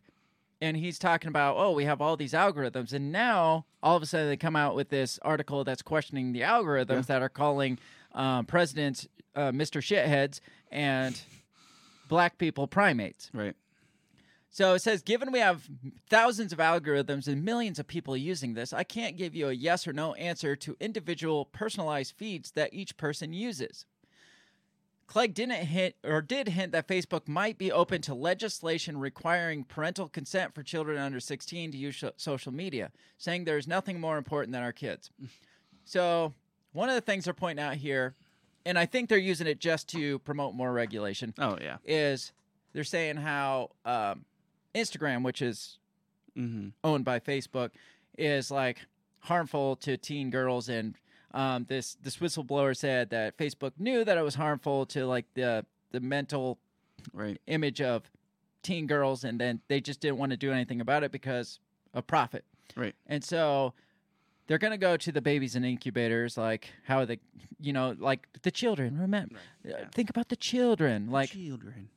[0.61, 2.92] And he's talking about, oh, we have all these algorithms.
[2.92, 6.40] And now all of a sudden they come out with this article that's questioning the
[6.40, 7.01] algorithms Yeah.
[7.03, 7.79] that are calling
[8.14, 9.83] um, presidents uh, Mr.
[9.83, 10.40] Shitheads
[10.71, 11.21] and
[12.09, 13.31] black people primates.
[13.35, 13.55] Right.
[14.49, 15.69] So it says, given we have
[16.09, 19.87] thousands of algorithms and millions of people using this, I can't give you a yes
[19.87, 23.85] or no answer to individual personalized feeds that each person uses.
[25.07, 30.09] Clegg didn't hint or did hint that Facebook might be open to legislation requiring parental
[30.09, 34.53] consent for children under 16 to use sho- social media, saying there's nothing more important
[34.53, 35.11] than our kids.
[35.88, 36.35] So,
[36.73, 38.16] one of the things they're pointing out here,
[38.64, 41.77] and I think they're using it just to promote more regulation, Oh yeah.
[41.85, 42.33] is
[42.73, 44.25] they're saying how um,
[44.75, 45.79] Instagram, which is
[46.37, 46.71] Mm-hmm.
[46.83, 47.71] owned by Facebook,
[48.19, 48.79] is like
[49.21, 50.97] harmful to teen girls, and
[51.37, 55.64] um, this this whistleblower said that Facebook knew that it was harmful to like the
[55.92, 56.59] the mental
[57.12, 57.40] Right.
[57.46, 58.11] image of
[58.62, 61.61] teen girls, and then they just didn't want to do anything about it because
[61.94, 62.44] of profit.
[62.75, 62.94] Right.
[63.07, 63.75] And so
[64.46, 67.18] they're going to go to the babies and incubators, like how the,
[67.61, 68.99] you know, like the children.
[68.99, 69.88] Remember, Right, uh, yeah.
[69.94, 71.11] think about the children.
[71.11, 71.90] Like, children.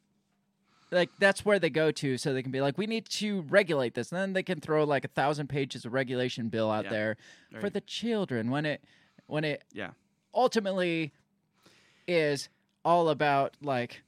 [0.91, 3.95] like that's where they go to, so they can be like, we need to regulate
[3.95, 4.11] this.
[4.11, 7.17] And then they can throw like a thousand pages of regulation bill out Yeah, there
[7.61, 8.83] for the children when it,
[9.29, 9.91] when it Yeah.
[10.33, 11.11] ultimately
[12.07, 12.49] is
[12.83, 14.01] all about like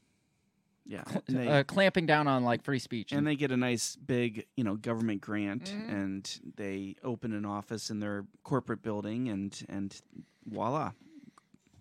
[0.86, 1.04] Yeah.
[1.28, 3.12] they, uh, clamping down on like free speech.
[3.12, 5.90] and they get a nice big, you know, government grant, Mhm.
[5.90, 10.02] and they open an office in their corporate building, and and
[10.46, 10.92] voila,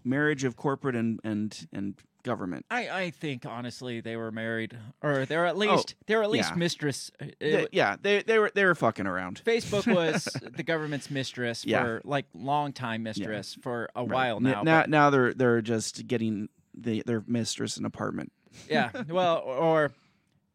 [0.04, 2.66] marriage of corporate and and and government.
[2.70, 6.54] I, I think honestly they were married, or they're at least they're at least Oh,
[6.54, 6.58] yeah.
[6.58, 7.10] mistress.
[7.20, 9.40] uh, They- yeah, they they were they were fucking around.
[9.44, 10.24] Facebook was
[10.56, 11.82] the government's mistress Yeah.
[11.82, 14.10] for like long time mistress for a Right.
[14.14, 14.62] while now.
[14.62, 18.32] Now, but- now they're they're just getting the, their mistress an apartment.
[18.68, 19.90] yeah, well, or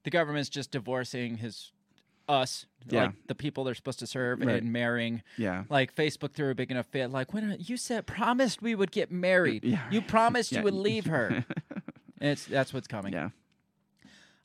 [0.03, 1.71] the government's just divorcing his
[2.27, 3.03] us, Yeah.
[3.05, 4.61] like the people they're supposed to serve, Right.
[4.61, 5.21] and marrying.
[5.37, 5.63] Yeah.
[5.69, 7.09] Like Facebook threw a big enough fit.
[7.11, 9.81] Like when you said promised we would get married, Yeah.
[9.91, 10.59] you promised Yeah.
[10.59, 11.45] you would leave her.
[12.21, 13.13] It's that's what's coming.
[13.13, 13.29] yeah.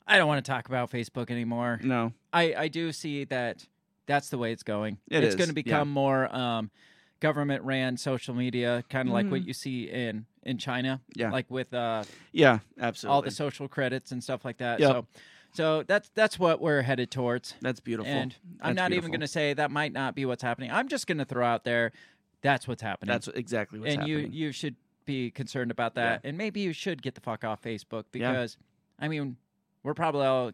[0.06, 1.78] I don't want to talk about Facebook anymore.
[1.82, 2.12] No.
[2.32, 3.64] I, I do see that
[4.06, 4.98] that's the way it's going.
[5.08, 5.62] It it's going to yeah.
[5.62, 6.70] become more um,
[7.20, 9.46] government ran social media, kind of like what Mhm.
[9.46, 11.30] you see in in China, Yeah.
[11.30, 12.58] like with uh, Yeah.
[12.80, 13.14] Absolutely.
[13.14, 14.80] all the social credits and stuff like that.
[14.80, 14.90] Yep.
[14.90, 15.06] So,
[15.52, 17.54] so that's that's what we're headed towards.
[17.60, 18.10] That's beautiful.
[18.12, 20.70] And I'm That's not even going to say that might not be what's happening.
[20.70, 21.92] I'm just going to throw out there
[22.42, 23.12] that's what's happening.
[23.12, 24.24] That's exactly what's and happening.
[24.26, 27.44] And you you should be concerned about that, and maybe you should get the fuck
[27.44, 28.30] off Facebook Yeah.
[28.30, 28.56] because
[28.98, 29.36] I mean
[29.82, 30.52] we're probably all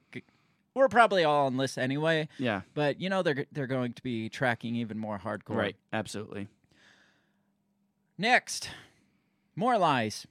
[0.75, 2.29] we're probably all on lists anyway.
[2.39, 2.63] yeah.
[2.75, 5.57] But you know they're they're going to be tracking even more hardcore.
[5.57, 5.77] Right.
[5.93, 6.49] Absolutely.
[8.19, 8.71] Next,
[9.55, 10.27] more lies,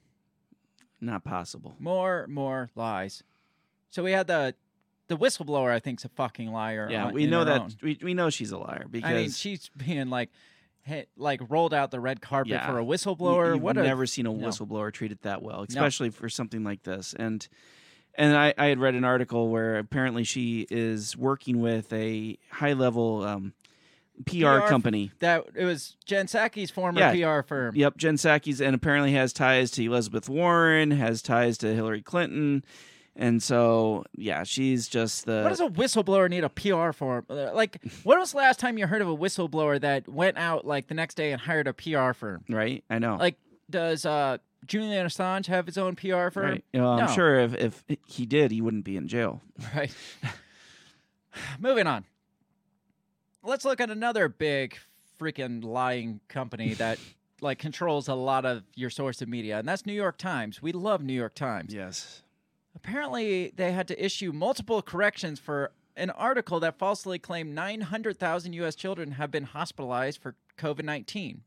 [1.00, 1.76] Not possible.
[1.78, 3.22] more more lies.
[3.96, 4.54] So we had the
[5.08, 5.70] the whistleblower.
[5.72, 6.86] I think's a fucking liar.
[6.90, 7.70] Yeah, on- we know that own.
[7.82, 10.28] we, we know she's a liar because I mean, she's being like,
[10.82, 12.66] hit, like rolled out the red carpet Yeah.
[12.66, 13.54] for a whistleblower.
[13.54, 14.46] You've what a never seen a no.
[14.46, 17.14] whistleblower treated that well, especially for something like this.
[17.18, 17.48] And
[18.16, 22.74] and I, I had read an article where apparently she is working with a high
[22.74, 23.54] level um,
[24.26, 25.10] PR, PR company.
[25.20, 27.40] that it was Jen Psaki's former Yeah.
[27.40, 27.74] PR firm.
[27.74, 32.62] Yep, Jen Psaki's, and apparently has ties to Elizabeth Warren, has ties to Hillary Clinton,
[33.16, 37.24] and so yeah, she's just the What does a whistleblower need a PR firm?
[37.28, 40.66] Uh, Like, when was the last time you heard of a whistleblower that went out
[40.66, 42.44] like the next day and hired a PR firm?
[42.48, 42.84] right.
[42.90, 43.16] I know.
[43.16, 43.36] Like,
[43.68, 46.44] does uh, Julian Assange have his own PR firm?
[46.50, 46.64] right.
[46.72, 47.12] You know, I'm No.
[47.12, 49.40] sure if if he did, he wouldn't be in jail.
[49.74, 49.92] Right.
[51.58, 52.04] Moving on.
[53.42, 54.76] Let's look at another big
[55.20, 56.98] freaking lying company that
[57.40, 60.62] like controls a lot of your source of media, and that's New York Times.
[60.62, 61.74] We love New York Times.
[61.74, 62.22] Yes.
[62.76, 68.74] Apparently, they had to issue multiple corrections for an article that falsely claimed 900,000 U.S.
[68.74, 71.42] children have been hospitalized for COVID 19.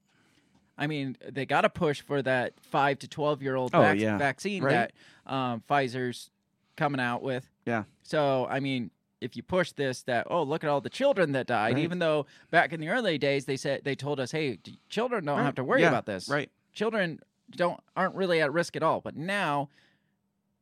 [0.78, 4.00] I mean, they got to push for that five to twelve year old Oh, vac-
[4.00, 4.18] yeah.
[4.18, 4.92] vaccine Right.
[5.26, 6.32] that um, Pfizer's
[6.78, 7.50] coming out with.
[7.66, 7.84] Yeah.
[8.04, 8.90] So I mean,
[9.20, 11.84] if you push this, that oh look at all the children that died, Right.
[11.84, 15.38] even though back in the early days they said they told us, hey, children don't
[15.40, 15.44] Right.
[15.44, 16.30] have to worry Yeah, about this.
[16.30, 16.50] Right.
[16.74, 17.20] Children
[17.52, 19.02] don't aren't really at risk at all.
[19.02, 19.68] But now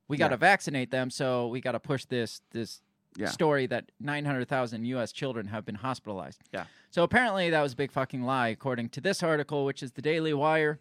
[0.08, 0.38] we got to Yeah.
[0.38, 2.82] vaccinate them, so we got to push this this
[3.16, 3.30] Yeah.
[3.30, 5.12] story that 900,000 U.S.
[5.12, 6.42] children have been hospitalized.
[6.54, 6.66] Yeah.
[6.92, 10.02] So apparently that was a big fucking lie, according to this article, which is the
[10.04, 10.80] Daily Wire.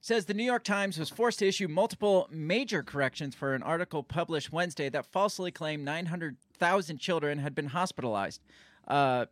[0.00, 4.02] Says the New York Times was forced to issue multiple major corrections for an article
[4.02, 8.40] published Wednesday that falsely claimed 900,000 children had been hospitalized
[8.86, 9.26] uh,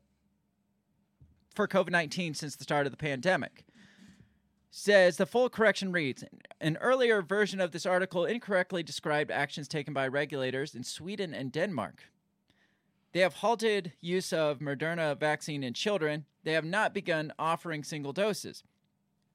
[1.54, 3.64] for COVID 19 since the start of the pandemic
[4.76, 6.24] says the full correction reads
[6.60, 11.52] an earlier version of this article incorrectly described actions taken by regulators in Sweden and
[11.52, 12.02] Denmark.
[13.12, 16.24] They have halted use of Moderna vaccine in children.
[16.42, 18.64] They have not begun offering single doses.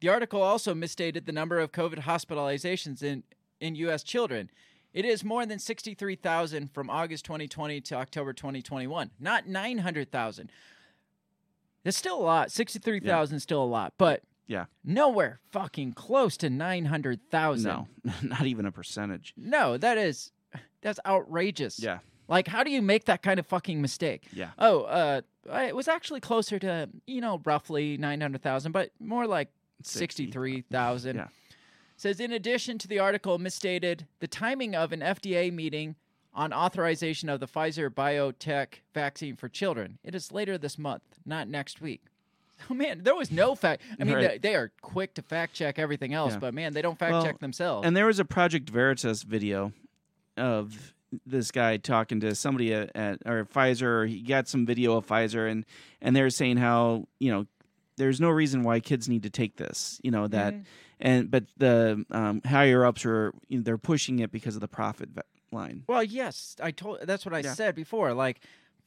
[0.02, 3.24] The article also misstated the number of COVID hospitalizations in,
[3.62, 4.04] in U.S.
[4.04, 4.50] children.
[4.94, 10.52] It is more than 63,000 from August 2020 to October 2021, not 900,000.
[11.86, 12.52] It's still a lot.
[12.52, 14.66] 63,000 is still a lot, but Yeah.
[14.84, 17.64] nowhere fucking close to 900,000.
[17.70, 17.88] No,
[18.24, 19.34] not even a percentage.
[19.38, 20.32] No, that is
[20.82, 21.80] that's outrageous.
[21.80, 22.00] Yeah.
[22.28, 24.28] Like how do you make that kind of fucking mistake?
[24.34, 24.50] Yeah.
[24.58, 29.50] Oh, uh it was actually closer to, you know, roughly 900,000, but more like
[29.84, 30.26] 60.
[30.26, 31.16] 63,000.
[31.16, 31.28] Yeah.
[31.96, 35.96] Says in addition to the article misstated the timing of an FDA meeting
[36.34, 39.98] on authorization of the Pfizer BioNTech vaccine for children.
[40.04, 42.06] It is later this month, not next week.
[42.70, 43.82] Oh man, there was no fact.
[44.00, 44.42] I mean, Right.
[44.42, 46.40] they, they are quick to fact check everything else, Yeah.
[46.40, 47.86] but man, they don't fact Well, check themselves.
[47.86, 49.72] And there was a Project Veritas video
[50.38, 50.94] of
[51.26, 53.82] this guy talking to somebody at, at or Pfizer.
[53.84, 55.66] Or he got some video of Pfizer, and
[56.02, 57.46] and they're saying how you know
[57.98, 60.00] there's no reason why kids need to take this.
[60.04, 60.64] You know that, Mhm.
[61.00, 64.68] and but the um, higher ups are you know, they're pushing it because of the
[64.68, 65.10] profit
[65.52, 65.84] line.
[65.88, 67.00] Well, yes, I told.
[67.04, 67.54] That's what I Yeah.
[67.54, 68.14] said before.
[68.14, 68.40] Like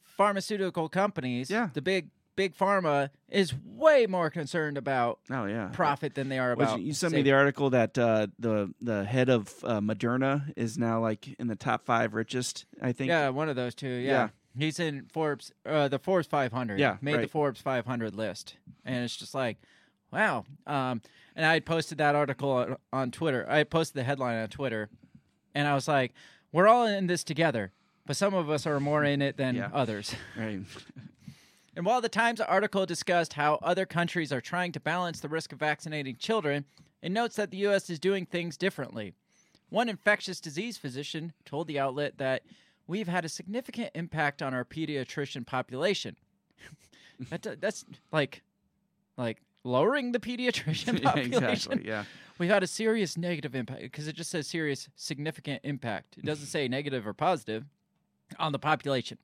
[0.03, 1.69] pharmaceutical companies, Yeah.
[1.73, 6.51] the big big pharma is way more concerned about Oh yeah, profit than they are
[6.51, 6.81] about.
[6.81, 10.99] you sent me the article that uh, the the head of uh, Moderna is now
[10.99, 12.65] like in the top five richest.
[12.81, 13.09] I think.
[13.09, 13.87] Yeah, one of those two.
[13.87, 14.11] Yeah.
[14.11, 14.29] Yeah.
[14.55, 16.79] He's in Forbes, uh, the Forbes 500.
[16.79, 17.27] Yeah, made the.
[17.27, 19.57] Forbes 500 list, and it's just like,
[20.11, 20.45] wow.
[20.67, 21.01] Um,
[21.35, 23.47] and I had posted that article on, on Twitter.
[23.49, 24.89] I posted the headline on Twitter,
[25.55, 26.13] and I was like,
[26.51, 27.71] we're all in this together,
[28.05, 29.69] but some of us are more in it than Yeah.
[29.73, 30.13] others.
[30.37, 30.59] Right.
[31.75, 35.51] And while the Times article discussed how other countries are trying to balance the risk
[35.51, 36.65] of vaccinating children,
[37.01, 37.89] it notes that the U.S.
[37.89, 39.13] is doing things differently.
[39.69, 42.43] One infectious disease physician told the outlet that
[42.85, 46.15] we've had a significant impact on our pediatrician population.
[47.29, 48.43] that, that's like,
[49.17, 51.31] like lowering the pediatrician population.
[51.41, 51.87] Yeah, exactly.
[51.87, 52.03] Yeah.
[52.37, 56.17] We've had a serious negative impact because it just says serious significant impact.
[56.17, 57.65] It doesn't say negative or positive
[58.37, 59.17] on the population.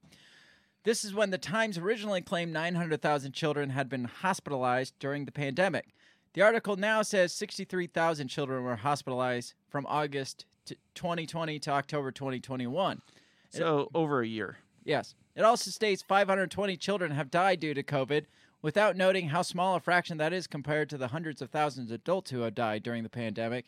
[0.89, 5.93] This is when the Times originally claimed 900,000 children had been hospitalized during the pandemic.
[6.33, 13.03] The article now says 63,000 children were hospitalized from August to 2020 to October 2021.
[13.51, 14.57] So over a year.
[14.83, 15.13] Yes.
[15.35, 18.25] It also states 520 children have died due to COVID,
[18.63, 21.95] without noting how small a fraction that is compared to the hundreds of thousands of
[21.97, 23.65] adults who have died during the pandemic,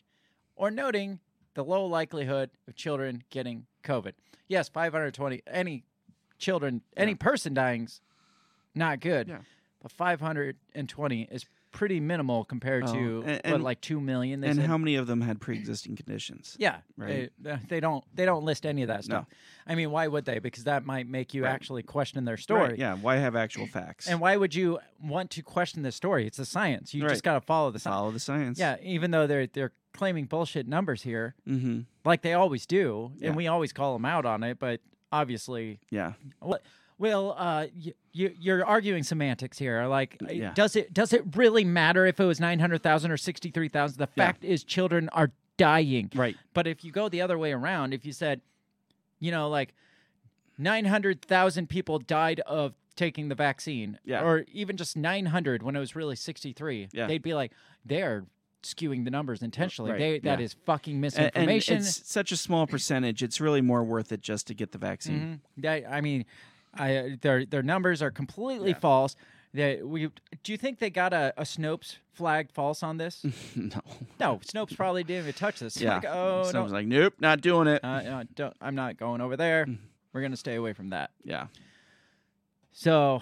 [0.56, 1.20] or noting
[1.54, 4.14] the low likelihood of children getting COVID.
[4.48, 5.44] Yes, 520.
[5.46, 5.84] Any
[6.42, 7.18] children, any Yeah.
[7.20, 8.02] person dying's
[8.76, 9.40] not good, Yeah.
[9.82, 14.44] but 520 is pretty minimal compared Oh, to and- what, like two million.
[14.44, 14.66] And said?
[14.66, 16.58] how many of them had pre-existing conditions?
[16.60, 17.32] Yeah, Right.
[17.40, 19.26] They, they don't they don't list any of that stuff.
[19.66, 20.40] I mean, why would they?
[20.40, 21.52] Because that might make you Right.
[21.52, 22.62] actually question their story.
[22.72, 22.96] Right, yeah.
[22.96, 24.08] Why have actual facts?
[24.10, 26.28] And why would you want to question the story?
[26.28, 26.94] It's a science.
[26.94, 27.12] You Right.
[27.12, 27.96] just got to follow the science.
[27.96, 28.60] follow the science.
[28.60, 31.82] Yeah, even though they're they're claiming bullshit numbers here, Mm-hmm.
[32.04, 33.28] like they always do, Yeah.
[33.30, 34.60] and we always call them out on it.
[34.60, 36.13] But obviously, Yeah.
[36.39, 36.63] what?
[36.97, 39.86] Well, uh, you, you you're arguing semantics here.
[39.88, 40.54] Like, Yeah.
[40.54, 43.69] does it does it really matter if it was nine hundred thousand or sixty three
[43.69, 43.97] thousand?
[43.97, 44.26] The Yeah.
[44.26, 46.12] fact is, children are dying.
[46.14, 46.36] Right.
[46.53, 48.41] But if you go the other way around, if you said,
[49.20, 49.74] you know, like
[50.57, 54.24] 900,000 people died of taking the vaccine, Yeah.
[54.24, 57.07] or even just 900 when it was really 63, Yeah.
[57.07, 57.51] they'd be like,
[57.86, 58.26] they're
[58.64, 59.91] skewing the numbers intentionally.
[59.91, 60.45] Right, They, That yeah.
[60.45, 61.78] is fucking A- And, misinformation.
[61.78, 63.24] it's such a small percentage.
[63.24, 65.41] It's really more worth it just to get the vaccine.
[65.57, 65.62] Mhm.
[65.62, 66.26] They- I mean,
[66.74, 68.80] I, their their numbers are completely Yeah.
[68.80, 69.16] false.
[69.53, 70.07] They, we,
[70.43, 73.22] do you think they got a, a Snopes flagged false on this?
[73.55, 73.82] no.
[74.18, 75.76] no, Snopes probably didn't even touch this.
[75.82, 75.95] Yeah.
[75.95, 77.84] Like, oh, Someone's don't, like, nope, not doing it.
[77.84, 79.66] uh, uh, don't, I'm not going over there.
[79.66, 79.78] Mm.
[80.14, 81.12] We're gonna stay away from that.
[81.26, 81.47] yeah.
[82.72, 83.22] So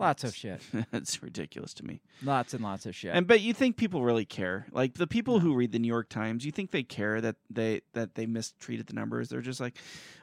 [0.00, 0.60] Lots of shit.
[0.90, 2.00] That's ridiculous to me.
[2.22, 3.14] Lots and lots of shit.
[3.14, 4.66] And but you think people really care?
[4.72, 7.82] Like the people who read the New York Times, you think they care that they
[7.92, 9.28] that they mistreated the numbers?
[9.28, 9.76] They're just like,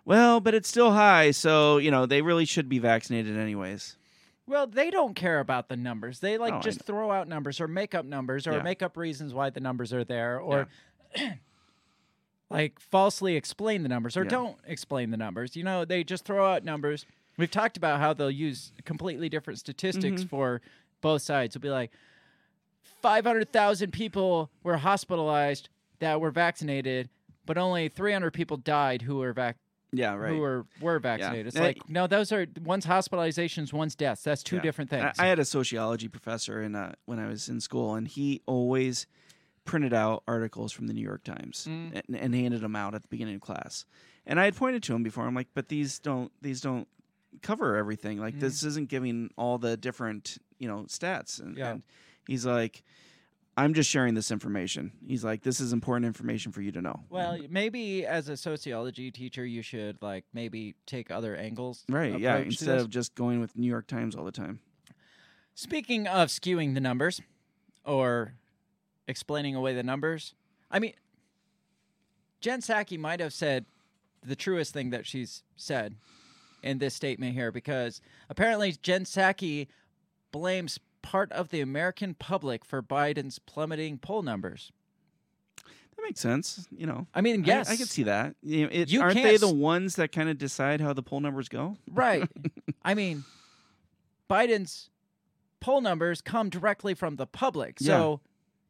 [0.03, 3.95] well, but it's still high, so you know they really should be vaccinated anyways.
[4.47, 6.21] Well, they don't care about the numbers.
[6.21, 8.61] They like Oh, just throw out numbers or make up numbers or Yeah.
[8.63, 10.67] make up reasons why the numbers are there or
[12.49, 14.29] like falsely explain the numbers or Yeah.
[14.29, 15.55] don't explain the numbers.
[15.55, 17.05] You know, they just throw out numbers.
[17.37, 20.29] We've talked about how they'll use completely different statistics Mm-hmm.
[20.29, 20.61] for
[21.01, 21.55] both sides.
[21.55, 21.91] It'll be like
[23.01, 25.69] 500,000 people were hospitalized
[25.99, 27.09] that were vaccinated,
[27.45, 29.57] but only 300 people died who were vac-
[29.91, 30.31] Yeah, right.
[30.33, 31.47] who were were vaccinated.
[31.47, 34.23] It's Uh, like no, those are one's hospitalizations, one's deaths.
[34.23, 34.61] That's two Yeah.
[34.63, 35.15] different things.
[35.17, 38.41] I, I had a sociology professor in uh, when I was in school, and he
[38.45, 39.05] always
[39.63, 42.01] printed out articles from the New York Times Mm.
[42.07, 43.85] and, and handed them out at the beginning of class.
[44.25, 45.25] And I had pointed to him before.
[45.25, 46.87] I'm like, but these don't these don't
[47.41, 48.19] cover everything.
[48.19, 48.67] Like this mm-hmm.
[48.67, 51.39] isn't giving all the different you know stats.
[51.39, 51.71] And, Yeah.
[51.71, 51.83] and
[52.27, 52.83] he's like,
[53.57, 54.91] I'm just sharing this information.
[55.07, 57.01] He's like, this is important information for you to know.
[57.09, 61.83] well, maybe as a sociology teacher, you should like maybe take other angles.
[61.89, 62.37] Right, yeah.
[62.37, 64.59] Instead of just going with New York Times all the time.
[65.55, 67.19] Speaking of skewing the numbers
[67.83, 68.33] or
[69.07, 70.35] explaining away the numbers,
[70.69, 70.93] I mean,
[72.41, 73.65] Jen Psaki might have said
[74.23, 75.95] the truest thing that she's said
[76.67, 79.67] in this statement here because apparently Jen Psaki
[80.31, 84.71] blames part of the American public for Biden's plummeting poll numbers.
[85.95, 86.67] That makes sense.
[86.71, 88.35] You know, I mean, I- yes, I, can see that.
[88.43, 91.01] You know, it, You aren't can't they the ones that kind of decide how the
[91.01, 91.77] poll numbers go?
[91.91, 92.23] Right.
[92.83, 93.23] I mean,
[94.29, 94.89] Biden's
[95.59, 97.79] poll numbers come directly from the public.
[97.79, 98.21] So,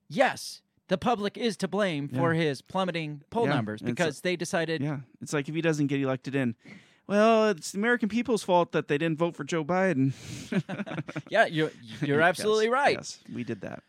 [0.07, 4.81] yes, the public is to blame for his plummeting poll Yeah, numbers because they decided,
[4.81, 6.55] Yeah, it's like if he doesn't get elected in,
[7.07, 10.13] well, it's the American people's fault that they didn't vote for Joe Biden.
[11.29, 12.95] yeah, you're, you're absolutely Yes, right.
[12.95, 13.83] Yes, we did that.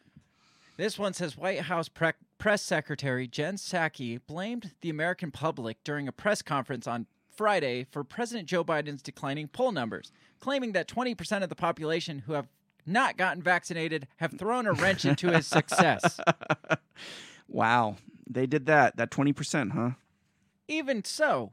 [0.76, 6.06] This one says White House pre- press secretary Jen Psaki blamed the American public during
[6.06, 11.42] a press conference on Friday for President Joe Biden's declining poll numbers, claiming that 20%
[11.42, 12.46] of the population who have
[12.86, 16.20] not gotten vaccinated have thrown a wrench into his success.
[17.48, 17.96] Wow,
[18.28, 18.96] they did that.
[18.96, 19.90] That twenty percent, huh?
[20.68, 21.50] Even so,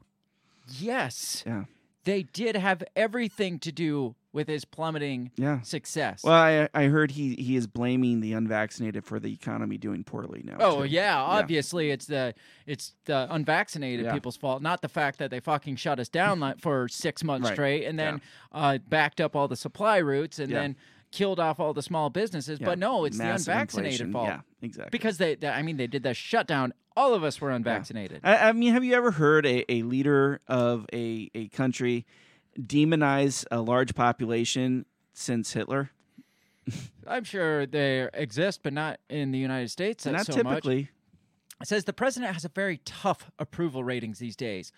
[0.78, 1.64] yes, Yeah,
[2.04, 5.62] they did have everything to do with his plummeting yeah.
[5.62, 6.22] success.
[6.22, 10.42] Well, I I heard he he is blaming the unvaccinated for the economy doing poorly
[10.44, 10.56] now.
[10.60, 10.88] Oh too.
[10.90, 12.34] yeah, obviously it's the
[12.66, 14.12] it's the unvaccinated Yeah.
[14.12, 17.54] people's fault, not the fact that they fucking shut us down for six months Right.
[17.54, 18.20] straight and then
[18.52, 20.60] uh, backed up all the supply routes and Yeah.
[20.60, 20.76] then
[21.12, 22.60] killed off all the small businesses.
[22.60, 22.66] Yeah.
[22.66, 24.12] But no, it's Massive the unvaccinated inflation.
[24.12, 24.90] fault Yeah, exactly.
[24.90, 26.72] because they, they, I mean, they did the shutdown.
[26.96, 28.20] All of us were unvaccinated.
[28.24, 32.06] I, I mean, have you ever heard a, a leader of a, a country
[32.58, 35.90] demonize a large population since Hitler?
[37.06, 40.04] I'm sure they exist, but not in the United States.
[40.06, 40.62] Not so much.
[40.64, 40.90] typically.
[41.60, 44.72] It says the president has a very tough approval ratings these days.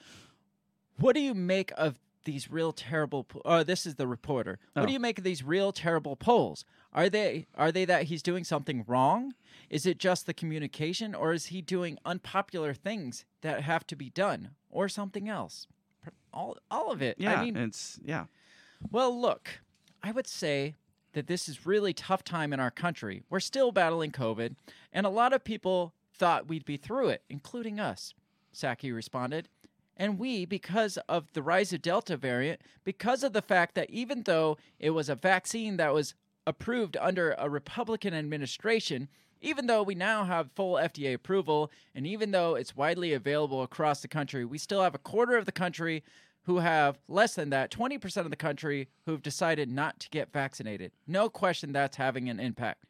[0.99, 1.99] What do you make of
[2.29, 3.25] these real terrible?
[3.25, 4.59] Po- oh, this is the reporter.
[4.75, 4.87] What Oh.
[4.87, 6.65] do you make of these real terrible polls?
[6.93, 9.35] Are they are they that he's doing something wrong?
[9.71, 14.11] Is it just the communication, or is he doing unpopular things that have to be
[14.11, 15.67] done, or something else?
[16.33, 17.17] All all of it.
[17.19, 18.27] Yeah, I mean, it's yeah.
[18.91, 19.61] well, look,
[20.03, 20.75] I would say
[21.15, 23.23] that this is really tough time in our country.
[23.31, 24.55] We're still battling COVID,
[24.93, 28.13] and a lot of people thought we'd be through it, including us.
[28.55, 29.49] Psaki responded.
[29.99, 34.23] And we, because of the rise of Delta variant, because of the fact that even
[34.23, 36.15] though it was a vaccine that was
[36.47, 39.09] approved under a Republican administration,
[39.41, 44.01] even though we now have full FDA approval, and even though it's widely available across
[44.01, 46.05] the country, we still have a quarter of the country
[46.43, 50.93] who have less than that, 20% of the country who've decided not to get vaccinated.
[51.07, 52.85] No question that's having an impact.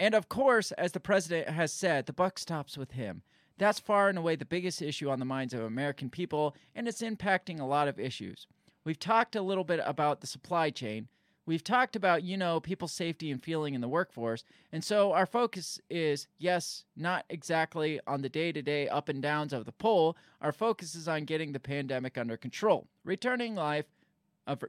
[0.00, 3.22] And of course, as the president has said, the buck stops with him.
[3.60, 7.02] That's far and away the biggest issue on the minds of American people, and it's
[7.02, 8.46] impacting a lot of issues.
[8.84, 11.08] We've talked a little bit about the supply chain.
[11.44, 14.44] We've talked about, you know, people's safety and feeling in the workforce.
[14.72, 19.20] And so our focus is, yes, not exactly on the day to day up and
[19.20, 20.16] downs of the poll.
[20.40, 23.86] Our focus is on getting the pandemic under control, returning life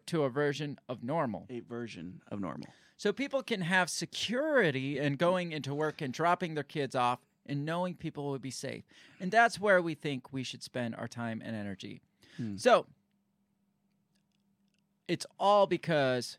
[0.07, 2.67] to a version of normal A version of normal.
[2.97, 7.65] so people can have security in going into work and dropping their kids off and
[7.65, 8.83] knowing people would be safe.
[9.19, 12.01] And that's where we think we should spend our time and energy.
[12.37, 12.57] Hmm.
[12.57, 12.85] So
[15.07, 16.37] it's all because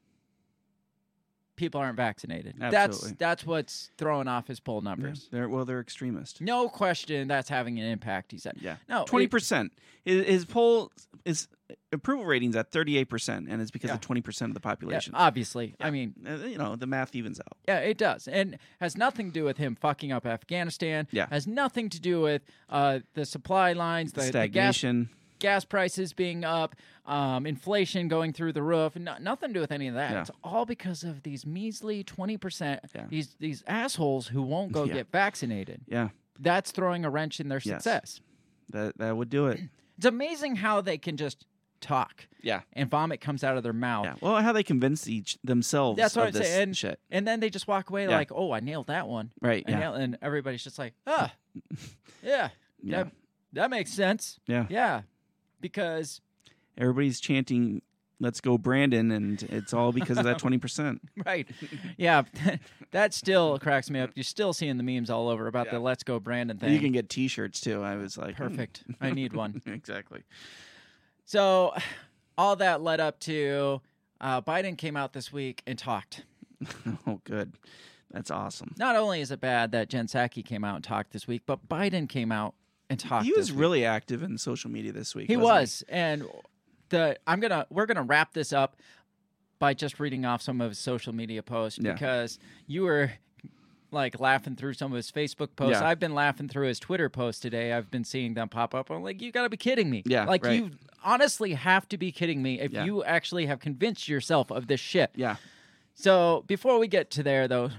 [1.56, 2.54] people aren't vaccinated.
[2.58, 3.16] That's Absolutely.
[3.18, 5.28] that's what's throwing off his poll Yeah, numbers.
[5.30, 6.40] they're well, they're extremist.
[6.40, 8.56] No question that's having an impact, he said.
[8.60, 9.72] Yeah, No, twenty percent."
[10.04, 10.90] His poll
[11.24, 11.48] is
[11.92, 13.94] approval ratings at 38%, and it's because Yeah.
[13.94, 15.14] of 20% of the Yeah, population.
[15.14, 15.74] obviously.
[15.80, 17.56] I mean, Uh, you know, the math evens out.
[17.68, 21.08] Yeah, it does, and has nothing to do with him fucking up Afghanistan.
[21.10, 21.26] Yeah.
[21.30, 25.08] has nothing to do with uh, the supply lines, the, the gas Stagnation.
[25.38, 28.94] gas prices being up, um, inflation going through the roof.
[28.96, 30.12] No, nothing to do with any of that.
[30.12, 30.20] Yeah.
[30.22, 32.80] It's all because of these measly twenty percent.
[32.94, 33.06] Yeah.
[33.08, 34.94] These these assholes who won't go Yeah.
[34.94, 35.80] get vaccinated.
[35.88, 37.82] Yeah, That's throwing a wrench in their Yes.
[37.84, 38.20] success.
[38.70, 39.60] that, that would do it.
[39.98, 41.44] It's amazing how they can just
[41.82, 42.62] talk Yeah.
[42.72, 44.06] and vomit comes out of their mouth.
[44.06, 44.14] Yeah.
[44.20, 46.62] Well, how they convince each themselves That's what of I'm this saying.
[46.62, 47.00] And, shit.
[47.10, 48.16] and then they just walk away Yeah.
[48.16, 49.64] like, "Oh, I nailed that one." Right.
[49.66, 49.78] I Yeah.
[49.80, 51.34] nailed- and everybody's just like, "Ah,
[52.22, 52.48] yeah,
[52.82, 53.02] Yeah.
[53.04, 53.12] that,
[53.52, 54.66] that makes sense." Yeah.
[54.70, 55.02] Yeah,
[55.60, 56.20] because
[56.78, 57.82] Everybody's chanting,
[58.18, 59.10] let's go, Brandon.
[59.10, 61.00] And it's all because of that 20%.
[61.26, 61.46] right,
[61.98, 62.22] yeah,
[62.92, 64.10] that still cracks me up.
[64.14, 66.72] You're still seeing the memes all over about the "Let's Go Brandon" thing.
[66.72, 67.82] You can get t shirts too.
[67.82, 68.44] I was like, hmm.
[68.44, 68.84] Perfect.
[69.02, 69.60] I need one.
[69.66, 70.22] exactly.
[71.32, 71.72] So,
[72.38, 73.80] all that led up to
[74.20, 76.24] uh, Biden came out this week and talked.
[77.06, 77.54] Oh, good.
[78.12, 78.74] That's awesome.
[78.78, 81.68] Not only is it bad that Jen Psaki came out and talked this week, but
[81.68, 82.54] Biden came out
[82.88, 83.24] and talked.
[83.24, 83.60] He was this week.
[83.60, 85.26] really active in social media this week.
[85.26, 86.24] He was, and
[86.90, 88.76] the I'm gonna we're gonna wrap this up
[89.58, 91.94] by just reading off some of his social media posts Yeah.
[91.94, 93.10] because you were
[93.90, 95.80] like laughing through some of his Facebook posts.
[95.80, 95.88] Yeah.
[95.88, 97.72] I've been laughing through his Twitter posts today.
[97.72, 98.90] I've been seeing them pop up.
[98.90, 100.02] I'm like, you got to be kidding me.
[100.06, 100.62] Yeah, like right.
[100.62, 100.70] you
[101.04, 102.84] honestly have to be kidding me if Yeah.
[102.84, 105.10] you actually have convinced yourself of this shit.
[105.14, 105.36] Yeah.
[105.94, 107.70] So before we get to there, though,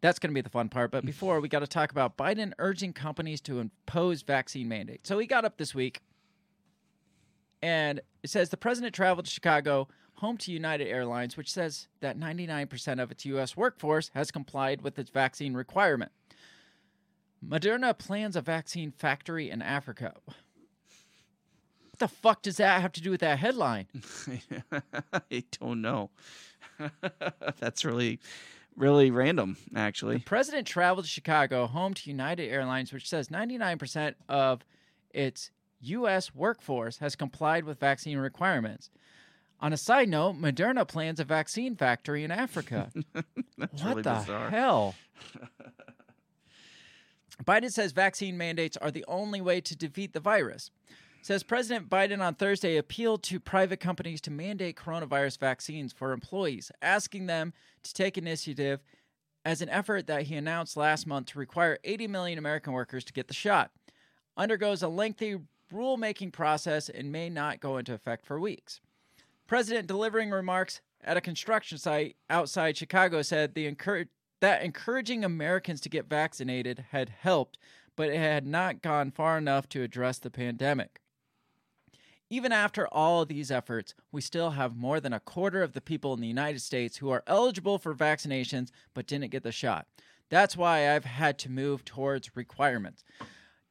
[0.00, 0.90] that's going to be the fun part.
[0.90, 1.06] But mm.
[1.06, 5.08] before we got to talk about Biden urging companies to impose vaccine mandates.
[5.08, 6.00] So he got up this week,
[7.62, 12.18] and it says the president traveled to Chicago, home to United Airlines, which says that
[12.18, 13.56] 99% of its U.S.
[13.56, 16.12] workforce has complied with its vaccine requirement.
[17.46, 20.14] Moderna plans a vaccine factory in Africa.
[22.04, 23.86] The fuck does that have to do with that headline?
[25.30, 26.10] I don't know.
[27.58, 28.20] That's really,
[28.76, 30.18] really random, actually.
[30.18, 34.66] The president traveled to Chicago, home to United Airlines, which says 99% of
[35.14, 35.50] its
[35.80, 36.34] U.S.
[36.34, 38.90] workforce has complied with vaccine requirements.
[39.60, 42.90] On a side note, Moderna plans a vaccine factory in Africa.
[43.56, 44.50] What really the bizarre.
[44.50, 44.94] hell?
[47.42, 50.70] Biden says vaccine mandates are the only way to defeat the virus.
[51.24, 56.70] Says President Biden on Thursday appealed to private companies to mandate coronavirus vaccines for employees,
[56.82, 58.82] asking them to take initiative
[59.42, 63.12] as an effort that he announced last month to require 80 million American workers to
[63.14, 63.70] get the shot.
[64.36, 65.38] Undergoes a lengthy
[65.72, 68.82] rulemaking process and may not go into effect for weeks.
[69.46, 73.74] President delivering remarks at a construction site outside Chicago said the
[74.40, 77.56] that encouraging Americans to get vaccinated had helped,
[77.96, 81.00] but it had not gone far enough to address the pandemic.
[82.30, 85.80] Even after all of these efforts, we still have more than a quarter of the
[85.80, 89.86] people in the United States who are eligible for vaccinations but didn't get the shot.
[90.30, 93.04] That's why I've had to move towards requirements.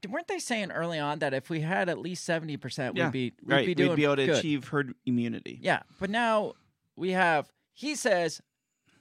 [0.07, 3.33] Weren't they saying early on that if we had at least 70%, Yeah, we'd be,
[3.43, 3.65] we'd right.
[3.65, 4.37] be doing We'd be able to good?
[4.37, 5.59] achieve herd immunity.
[5.61, 6.53] Yeah, but now
[6.95, 7.49] we have.
[7.73, 8.41] He says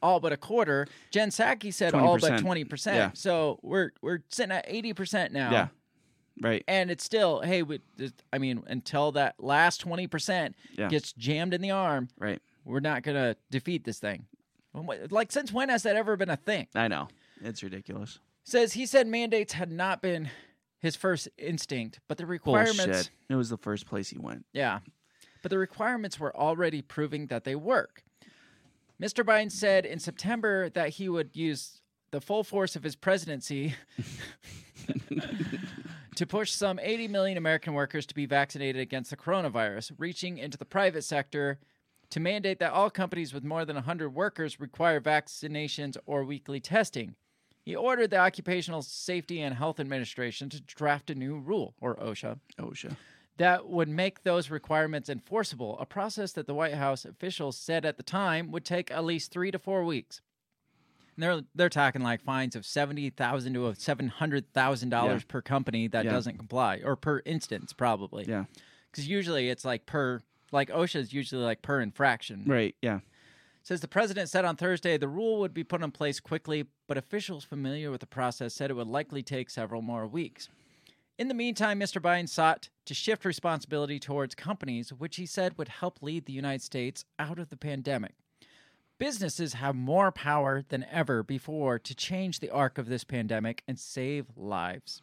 [0.00, 0.86] all but a quarter.
[1.10, 2.40] Jen Psaki said all but 20%.
[2.40, 2.96] twenty percent.
[2.96, 3.10] Yeah.
[3.14, 5.50] So we're we're sitting at eighty percent now.
[5.50, 5.68] Yeah.
[6.40, 6.64] Right.
[6.66, 7.80] And it's still, hey, we,
[8.32, 10.88] I mean, until that last twenty percent Yeah.
[10.88, 12.40] gets jammed in the arm, Right.
[12.64, 14.26] we're not gonna defeat this thing.
[15.10, 16.66] Like, since when has that ever been a thing?
[16.74, 17.08] I know.
[17.42, 18.18] It's ridiculous.
[18.44, 20.30] Says he said mandates had not been
[20.78, 22.84] his first instinct, but the requirements.
[22.86, 23.10] Bullshit.
[23.28, 24.46] It was the first place he went.
[24.52, 24.80] Yeah.
[25.42, 28.02] But the requirements were already proving that they work.
[29.00, 29.24] Mr.
[29.24, 31.80] Biden said in September that he would use
[32.12, 33.74] the full force of his presidency
[36.16, 40.58] to push some 80 million American workers to be vaccinated against the coronavirus, reaching into
[40.58, 41.58] the private sector
[42.10, 47.14] to mandate that all companies with more than 100 workers require vaccinations or weekly testing.
[47.64, 52.38] He ordered the Occupational Safety and Health Administration to draft a new rule, or OSHA,
[52.58, 52.96] OSHA.
[53.38, 57.96] that would make those requirements enforceable, a process that the White House officials said at
[57.96, 60.20] the time would take at least three to four weeks.
[61.16, 65.28] And they're they're talking like fines of seventy thousand to seven hundred thousand dollars Yeah.
[65.32, 66.12] per company that Yeah.
[66.12, 68.24] doesn't comply, or per instance probably.
[68.26, 68.44] Yeah.
[68.90, 70.20] because usually it's like per
[70.52, 72.44] like OSHA is usually like per infraction.
[72.46, 72.74] Right.
[72.82, 73.00] Yeah.
[73.62, 76.96] Says the president said on Thursday the rule would be put in place quickly, but
[76.98, 80.48] officials familiar with the process said it would likely take several more weeks.
[81.18, 82.00] In the meantime, Mr.
[82.00, 86.62] Biden sought to shift responsibility towards companies, which he said would help lead the United
[86.62, 88.14] States out of the pandemic.
[89.02, 93.76] Businesses have more power than ever before to change the arc of this pandemic and
[93.76, 95.02] save lives.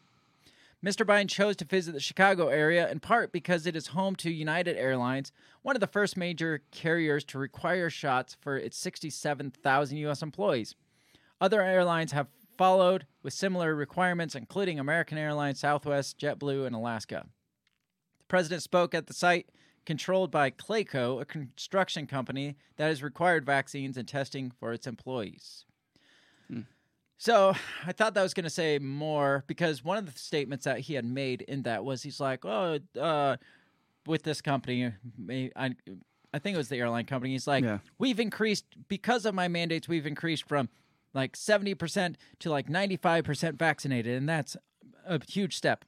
[0.81, 1.05] Mr.
[1.05, 4.77] Biden chose to visit the Chicago area in part because it is home to United
[4.77, 5.33] Airlines,
[5.63, 10.21] one of the first major carriers to require shots for its 67,000 U.S.
[10.21, 10.75] employees.
[11.41, 12.27] Other airlines have
[12.57, 17.25] followed with similar requirements, including American Airlines, Southwest, JetBlue, and Alaska.
[18.19, 19.49] The president spoke at the site
[19.89, 25.65] controlled by Clayco, a construction company that has required vaccines and testing for its employees.
[27.17, 27.55] So
[27.87, 30.93] I thought that was going to say more because one of the statements that he
[30.93, 33.37] had made in that was he's like, oh, uh,
[34.05, 34.93] with this company,
[35.55, 35.75] I,
[36.33, 37.31] I think it was the airline company.
[37.33, 37.79] He's like, Yeah.
[37.97, 39.89] we've increased because of my mandates.
[39.89, 40.69] We've increased from
[41.15, 44.55] like seventy percent to like ninety five percent vaccinated, and that's
[45.05, 45.83] a huge step.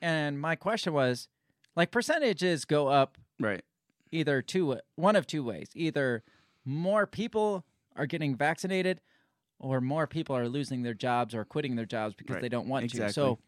[0.00, 1.28] And my question was,
[1.78, 3.64] like, percentages go up Right.
[4.12, 6.22] either two one of two ways either
[6.64, 7.64] more people
[7.96, 9.00] are getting vaccinated
[9.58, 12.42] or more people are losing their jobs or quitting their jobs because Right.
[12.42, 13.08] they don't want Exactly.
[13.08, 13.38] to so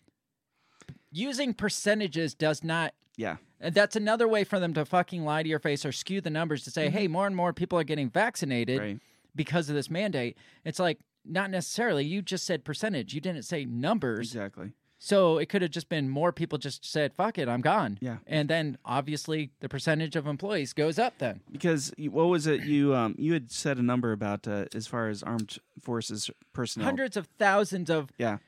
[1.11, 3.37] using percentages does not Yeah.
[3.61, 6.31] and that's another way for them to fucking lie to your face or skew the
[6.31, 6.97] numbers to say Mm-hmm.
[6.97, 9.01] hey more and more people are getting vaccinated Right.
[9.35, 13.64] because of this mandate it's like not necessarily you just said percentage you didn't say
[13.64, 14.72] numbers Exactly.
[15.03, 17.97] So it could have just been more people just said, fuck it, I'm gone.
[18.03, 18.19] Yeah.
[18.27, 21.41] And then obviously the percentage of employees goes up then.
[21.51, 25.09] Because what was it you um you had said a number about uh, as far
[25.09, 26.85] as armed forces personnel.
[26.85, 28.39] Hundreds of thousands of Yeah.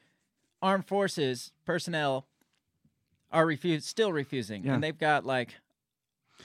[0.61, 2.27] armed forces personnel
[3.31, 4.65] are refuse still refusing.
[4.65, 4.75] Yeah.
[4.75, 5.55] And they've got like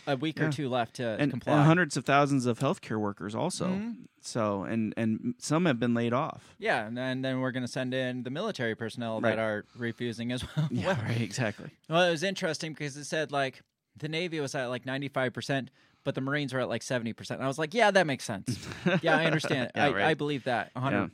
[0.08, 0.46] a week Yeah.
[0.48, 1.64] or two left to And, and comply.
[1.64, 3.68] hundreds of thousands of healthcare workers also.
[3.68, 4.08] Mhm.
[4.22, 6.56] So and and some have been laid off.
[6.58, 9.32] yeah, and then, then we're going to send in the military personnel Right.
[9.36, 10.68] that are refusing as well.
[10.72, 11.22] well, right.
[11.22, 11.70] Exactly.
[11.90, 13.62] well, it was interesting because it said like
[13.98, 15.70] the Navy was at like 95%,
[16.04, 17.32] but the Marines were at like 70%.
[17.32, 18.68] And I was like, yeah, that makes sense.
[19.02, 19.72] yeah, I understand.
[19.76, 20.04] Yeah, I, right.
[20.06, 20.72] I believe that.
[20.74, 21.08] 100 Yeah.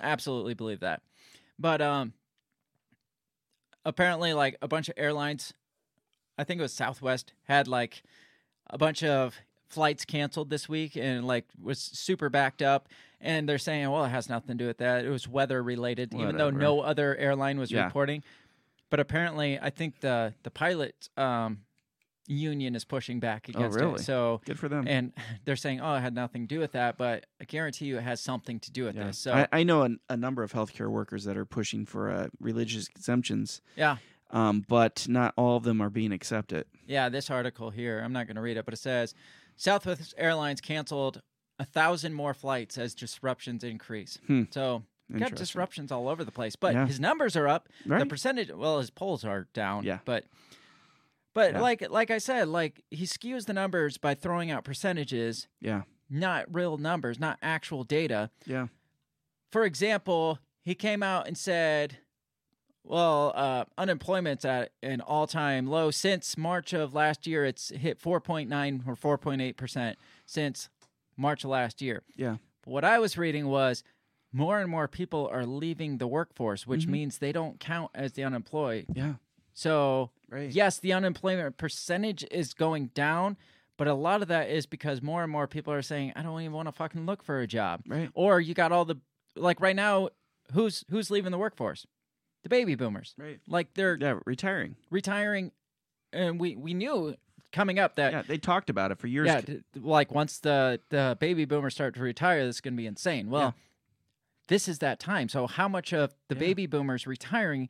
[0.00, 1.02] absolutely believe that.
[1.58, 2.12] But um
[3.84, 5.52] apparently like a bunch of airlines
[6.38, 8.02] I think it was Southwest had like
[8.70, 9.36] a bunch of
[9.68, 12.88] flights canceled this week and like was super backed up
[13.22, 16.12] and they're saying well it has nothing to do with that it was weather related
[16.14, 17.84] even though no other airline was Yeah.
[17.86, 18.22] reporting
[18.90, 21.60] but apparently I think the the pilot um
[22.28, 23.94] union is pushing back against oh, really?
[23.96, 24.86] it so Good for them.
[24.86, 25.12] and
[25.44, 28.02] they're saying, "Oh, it had nothing to do with that," but I guarantee you, it
[28.02, 29.06] has something to do with Yeah.
[29.08, 29.18] this.
[29.18, 32.28] So, I, I know a, a number of healthcare workers that are pushing for uh,
[32.38, 33.96] religious exemptions, yeah,
[34.32, 36.64] um, but not all of them are being accepted.
[36.86, 37.08] yeah.
[37.08, 39.14] This article here, I'm not going to read it, but it says
[39.56, 41.22] Southwest Airlines canceled
[41.58, 44.18] a thousand more flights as disruptions increase.
[44.26, 44.44] Hmm.
[44.50, 44.82] So.
[45.18, 46.86] Got disruptions all over the place, but Yeah.
[46.86, 47.68] his numbers are up.
[47.84, 49.84] The percentage, well, his polls are down.
[49.84, 49.98] Yeah.
[50.06, 50.24] but
[51.34, 51.60] but Yeah.
[51.60, 55.82] like like I said, like he skews the numbers by throwing out percentages, Yeah.
[56.08, 58.30] not real numbers, not actual data.
[58.46, 58.68] Yeah.
[59.50, 61.98] for example, he came out and said,
[62.84, 65.90] well, uh, unemployment's at an all time low.
[65.90, 69.94] Since March of last year, it's hit 4.9 or 4.8%
[70.26, 70.68] since
[71.16, 72.02] March of last year.
[72.16, 72.36] Yeah.
[72.64, 73.82] What I was reading was
[74.32, 76.90] more and more people are leaving the workforce, which Mhm.
[76.90, 78.86] means they don't count as the unemployed.
[78.94, 79.14] Yeah.
[79.52, 80.50] So, Right.
[80.50, 83.36] yes, the unemployment percentage is going down,
[83.76, 86.40] but a lot of that is because more and more people are saying, I don't
[86.40, 88.10] even want to fucking look for a job Right.
[88.14, 88.96] or you got all the
[89.36, 90.08] like right now
[90.52, 91.86] who's who's leaving the workforce
[92.42, 93.40] the baby boomers Right.
[93.46, 94.18] like they're Yeah.
[94.26, 94.76] Retiring.
[94.90, 95.52] retiring
[96.12, 97.16] and we we knew
[97.52, 98.22] coming up that Yeah.
[98.22, 99.26] They talked about it for years.
[99.26, 102.78] yeah, d- like once the the baby boomers start to retire this is going to
[102.78, 103.62] be insane well Yeah.
[104.48, 106.40] this is that time so how much of the Yeah.
[106.40, 107.68] baby boomers retiring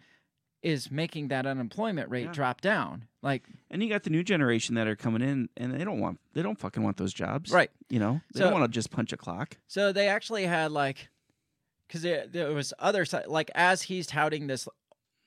[0.62, 2.32] is making that unemployment rate Yeah.
[2.32, 5.82] drop down like And you got the new generation that are coming in, and they
[5.84, 7.50] don't want, they don't fucking want those jobs.
[7.52, 9.58] right You know, they So- don't want to just punch a clock.
[9.66, 11.08] So they actually had like,
[11.92, 14.66] because there, there was other si- like as he's touting this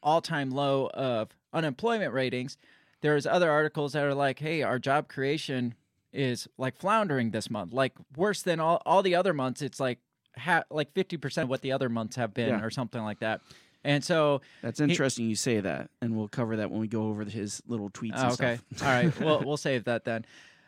[0.02, 2.58] all-time low of unemployment ratings,
[3.02, 5.76] there's other articles that are like, hey, our job creation
[6.12, 9.62] is like floundering this month, like worse than all all the other months.
[9.62, 10.00] It's like
[10.36, 12.64] ha- like fifty percent of what the other months have been, Yeah.
[12.64, 13.42] or something like that.
[13.84, 17.24] And so, That's interesting you say that, and we'll cover that when we go over
[17.26, 18.14] his little tweets.
[18.16, 20.26] Oh, okay, all right, we'll we'll save that then.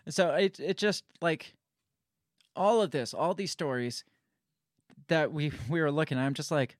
[0.10, 1.56] So it it just like
[2.56, 4.04] all of this, all these stories
[5.08, 6.26] that we we were looking at.
[6.26, 6.78] I'm just like,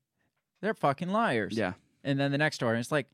[0.62, 1.58] they're fucking liars.
[1.58, 1.74] Yeah.
[2.04, 3.08] And then the next story, it's like,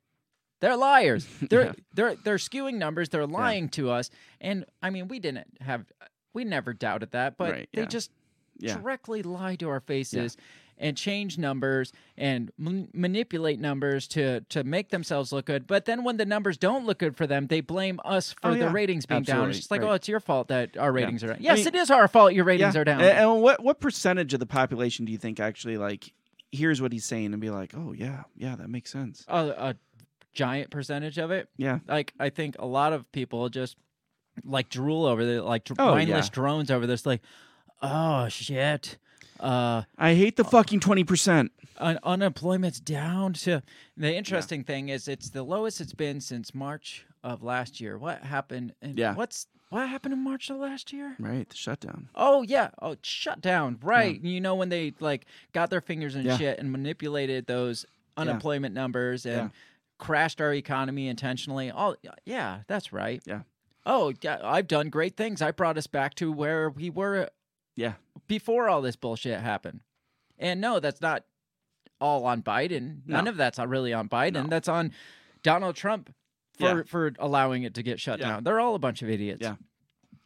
[0.59, 1.25] they're liars.
[1.49, 1.71] They're Yeah.
[1.93, 3.09] they're they're skewing numbers.
[3.09, 4.09] They're lying to us.
[4.39, 5.85] And I mean, we didn't have,
[6.33, 7.87] we never doubted that, but Right, they yeah.
[7.87, 8.11] just
[8.59, 8.75] Yeah.
[8.77, 10.37] directly lie to our faces.
[10.75, 15.67] And change numbers and man- manipulate numbers to to make themselves look good.
[15.67, 18.55] But then when the numbers don't look good for them, they blame us for Oh,
[18.55, 19.49] the ratings being down.
[19.49, 19.91] It's just like, right.
[19.91, 21.35] oh, it's your fault that our ratings are down.
[21.37, 22.33] I Yes, mean- it is our fault.
[22.33, 22.81] Your ratings yeah.
[22.81, 23.01] are down.
[23.01, 26.11] And, what what percentage of the population do you think actually like
[26.51, 29.23] hears what he's saying and be like, oh yeah, yeah, that makes sense.
[29.27, 29.75] a, a
[30.33, 31.49] giant percentage of it.
[31.55, 31.79] Yeah.
[31.87, 33.77] Like I think a lot of people just
[34.43, 36.31] like drool over the like dr- Oh, mindless yeah.
[36.33, 37.05] drones over this.
[37.05, 37.21] Like,
[37.83, 38.97] oh shit.
[39.39, 41.51] Uh, I hate the fucking twenty percent.
[41.77, 43.61] un- unemployment's down to
[43.97, 47.97] the interesting thing is it's the lowest it's been since March of last year.
[47.97, 48.73] What happened?
[48.81, 49.13] And Yeah.
[49.15, 51.15] What's what happened in March of last year?
[51.19, 52.09] Right, the shutdown.
[52.15, 52.69] Oh yeah.
[52.81, 53.79] Oh, shut down.
[53.81, 54.21] Right.
[54.23, 56.37] You know when they like got their fingers in Yeah.
[56.37, 59.49] shit and manipulated those unemployment numbers and Yeah.
[59.97, 61.71] crashed our economy intentionally.
[61.73, 63.21] Oh yeah, that's right.
[63.25, 63.41] Yeah.
[63.85, 65.41] Oh yeah, I've done great things.
[65.41, 67.29] I brought us back to where we were
[67.75, 67.93] Yeah.
[68.27, 69.81] before all this bullshit happened.
[70.37, 71.23] And no, that's not
[72.01, 73.01] all on Biden.
[73.05, 73.31] None No.
[73.31, 74.33] of that's really on Biden.
[74.43, 74.47] No.
[74.47, 74.91] That's on
[75.41, 76.13] Donald Trump
[76.57, 76.83] for Yeah.
[76.85, 78.29] for allowing it to get shut Yeah.
[78.29, 78.43] down.
[78.43, 79.41] They're all a bunch of idiots.
[79.41, 79.55] Yeah.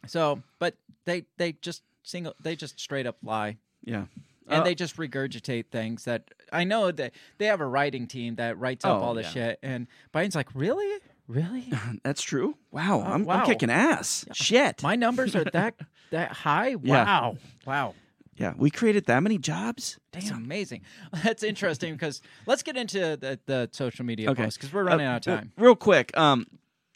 [0.06, 4.06] So, but they they just single they just straight up lie Yeah.
[4.46, 8.36] and Uh, they just regurgitate things that I know that they have a writing team
[8.36, 9.50] that writes up Oh, all this yeah.
[9.50, 11.00] shit and Biden's like, "Really?
[11.28, 11.70] Really?
[12.04, 12.56] That's true.
[12.70, 13.40] Wow, I'm, wow.
[13.40, 14.24] I'm kicking ass.
[14.32, 14.82] Shit.
[14.82, 15.74] My numbers are that
[16.10, 16.68] that high?
[16.82, 17.04] Yeah.
[17.04, 17.36] Wow.
[17.66, 17.94] Wow.
[18.36, 19.98] yeah, we created that many jobs.
[20.12, 20.82] That's amazing.
[21.22, 24.44] That's interesting because let's get into the, the social media Okay.
[24.44, 25.52] posts because we're running Uh, out of uh, time.
[25.58, 26.46] real quick, um,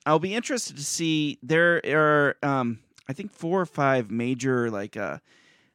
[0.06, 2.78] I'll be interested to see there are um,
[3.08, 5.18] I think four or five major like uh,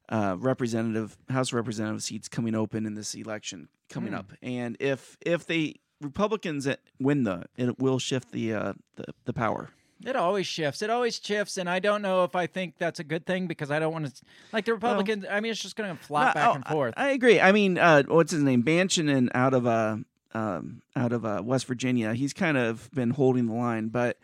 [0.10, 4.20] uh, representative House representative seats coming open in this election coming Hmm.
[4.20, 6.68] up, and if if they Republicans
[7.00, 9.70] win the, it will shift the uh, the, the power.
[10.06, 10.84] It always shifts.
[10.84, 13.72] It always shifts, and I don't know if I think that's a good thing because
[13.72, 14.22] I don't want to
[14.54, 15.26] like the Republicans.
[15.30, 16.94] I mean, it's just going to flop No, back oh, and forth.
[16.98, 17.40] I, I agree.
[17.40, 18.62] I mean, uh, what's his name?
[18.64, 19.98] Manchin and out of uh,
[20.34, 22.14] um, out of uh, West Virginia.
[22.14, 24.20] He's kind of been holding the line, but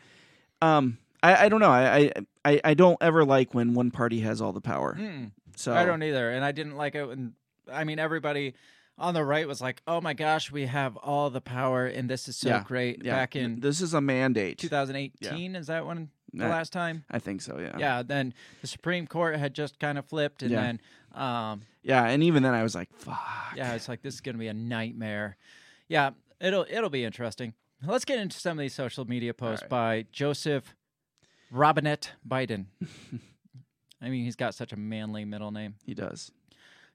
[0.61, 1.71] um, I, I don't know.
[1.71, 2.11] I,
[2.45, 4.95] I I don't ever like when one party has all the power.
[4.95, 7.34] Mm, So I don't either, and I didn't like it when
[7.71, 8.53] I mean everybody
[8.97, 12.27] on the right was like, "Oh my gosh, we have all the power, and this
[12.27, 14.57] is so Yeah, great." Yeah, Back in this is a mandate.
[14.59, 17.03] 2018, is that when the Uh, last time?
[17.11, 17.59] I think so.
[17.59, 17.77] Yeah.
[17.77, 18.03] Yeah.
[18.03, 20.61] Then the Supreme Court had just kind of flipped, and Yeah.
[20.61, 20.81] then
[21.13, 24.35] um, Yeah, and even then I was like, "Fuck." Yeah, it's like this is going
[24.35, 25.37] to be a nightmare.
[25.87, 27.53] Yeah, it'll it'll be interesting.
[27.85, 29.69] Let's get into some of these social media posts right.
[29.69, 30.73] by Joseph
[31.51, 32.65] Robinette Biden.
[34.01, 35.75] I mean, he's got such a manly middle name.
[35.85, 36.31] He does.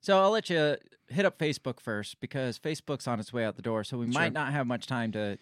[0.00, 0.76] So I'll let you
[1.08, 4.12] hit up Facebook first because Facebook's on its way out the door, so we Sure.
[4.20, 5.38] might not have much time to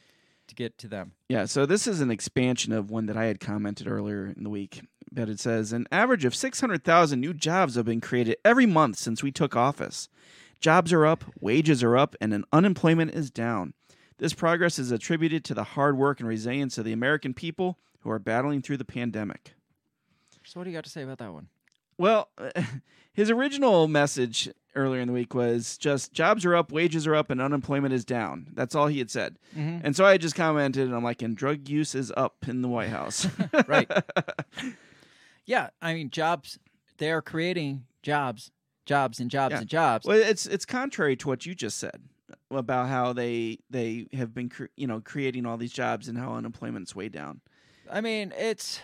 [0.49, 1.11] to get to them.
[1.29, 4.49] Yeah, so this is an expansion of one that I had commented earlier in the
[4.49, 4.83] week.
[5.11, 9.25] But it says an average of 600,000 new jobs have been created every month since
[9.25, 10.09] we took office.
[10.61, 13.75] Jobs are up, wages are up, and an unemployment is down.
[14.19, 18.11] This progress is attributed to the hard work and resilience of the American people who
[18.11, 19.55] are battling through the pandemic.
[20.45, 21.49] So what do you got to say about that one?
[21.99, 22.29] Well,
[23.13, 27.31] his original message earlier in the week was just jobs are up, wages are up,
[27.31, 28.49] and unemployment is down.
[28.53, 29.39] That's all he had said.
[29.57, 29.81] Mhm.
[29.83, 32.69] And so I just commented, and I'm like, and drug use is up in the
[32.69, 33.27] White House.
[33.67, 33.91] Right.
[35.45, 36.59] Yeah, I mean, jobs.
[36.99, 38.51] They are creating jobs,
[38.85, 39.59] jobs, and jobs Yeah.
[39.61, 40.05] and jobs.
[40.07, 42.03] well, it's it's contrary to what you just said
[42.51, 46.35] about how they they have been cre- you know creating all these jobs and how
[46.35, 47.41] unemployment's way down.
[47.91, 48.81] I mean, it's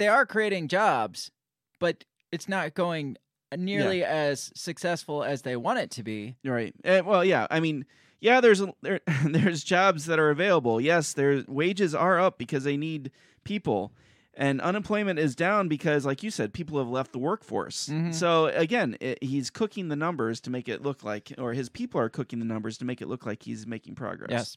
[0.00, 1.30] they are creating jobs,
[1.78, 3.16] but it's not going
[3.56, 6.36] nearly as successful as they want it to be.
[6.44, 6.74] Right.
[6.84, 7.46] Eh, well, yeah.
[7.50, 7.84] I mean,
[8.20, 8.40] yeah.
[8.40, 10.80] There's a, there there's jobs that are available.
[10.80, 13.10] Yes, their wages are up because they need
[13.44, 13.92] people,
[14.34, 17.88] and unemployment is down because, like you said, people have left the workforce.
[17.88, 18.14] Mhm.
[18.14, 22.00] So again, it, he's cooking the numbers to make it look like, or his people
[22.00, 24.30] are cooking the numbers to make it look like he's making progress.
[24.30, 24.56] Yes.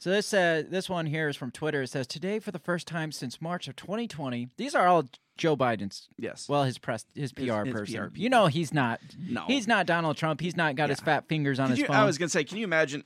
[0.00, 1.82] So this uh, this one here is from Twitter.
[1.82, 5.04] It says today, for the first time since March of 2020, these are all
[5.36, 6.08] Joe Biden's.
[6.16, 6.48] Yes.
[6.48, 8.10] Well, his press, his PR his person.
[8.10, 8.98] PR You know, he's not.
[9.18, 9.44] no.
[9.46, 10.40] He's not Donald Trump.
[10.40, 11.96] He's not got his fat fingers on his you- phone.
[11.96, 13.04] I was gonna say, can you imagine?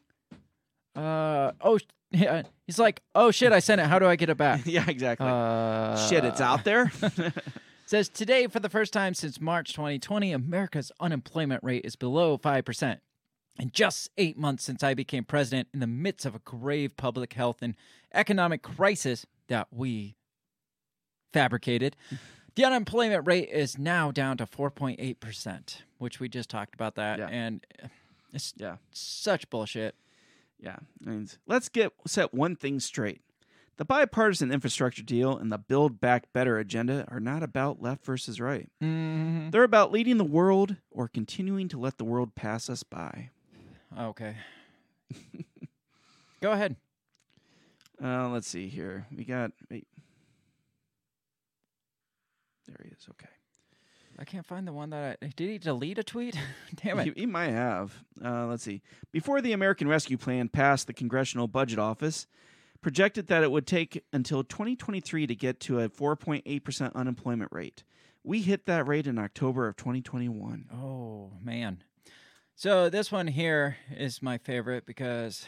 [0.95, 1.81] uh oh,
[2.13, 2.45] yeah.
[2.69, 3.89] He's like, oh shit, I sent it.
[3.89, 4.61] How do I get it back?
[4.65, 5.27] yeah, exactly.
[5.29, 6.93] Uh, Shit, it's out there.
[7.87, 12.99] Says today, for the first time since March 2020, America's unemployment rate is below 5%.
[13.59, 17.35] In just eight months since I became president, in the midst of a grave public
[17.35, 17.77] health and
[18.13, 20.17] economic crisis that we
[21.33, 21.97] fabricated,
[22.57, 27.19] the unemployment rate is now down to 4.8%, which we just talked about that.
[27.19, 27.29] Yeah.
[27.31, 27.65] And
[28.33, 28.77] it's yeah.
[28.93, 29.95] such bullshit.
[30.59, 33.21] Yeah, means let's get set one thing straight.
[33.77, 38.41] The bipartisan infrastructure deal and the Build Back Better agenda are not about left versus
[38.41, 38.71] right.
[38.83, 39.51] Mm-hmm.
[39.51, 43.31] They're about leading the world or continuing to let the world pass us by.
[43.99, 44.37] Okay.
[46.41, 46.77] Go ahead.
[48.03, 49.07] Uh, let's see here.
[49.17, 49.53] We got.
[49.71, 49.87] Wait.
[52.67, 53.07] There he is.
[53.11, 53.29] Okay.
[54.19, 55.51] I can't find the one that I did.
[55.51, 56.39] He delete a tweet?
[56.77, 57.05] Damn it!
[57.05, 57.95] He, he might have.
[58.25, 58.83] Uh, let's see.
[59.13, 62.27] Before the American Rescue Plan passed the Congressional Budget Office,
[62.81, 67.83] projected that it would take until 2023 to get to a 4.8% unemployment rate.
[68.23, 70.67] We hit that rate in October of 2021.
[70.73, 71.83] Oh man!
[72.57, 75.47] So this one here is my favorite because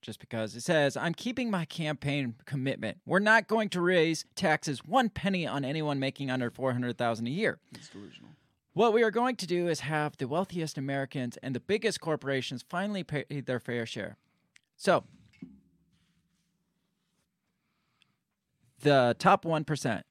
[0.00, 2.98] just because it says, I'm keeping my campaign commitment.
[3.06, 7.58] We're not going to raise taxes one penny on anyone making under 400,000 a year.
[7.72, 8.30] It's delusional.
[8.74, 12.64] What we are going to do is have the wealthiest Americans and the biggest corporations
[12.68, 14.18] finally pay their fair share.
[14.76, 15.04] So,
[18.80, 20.02] the top 1%,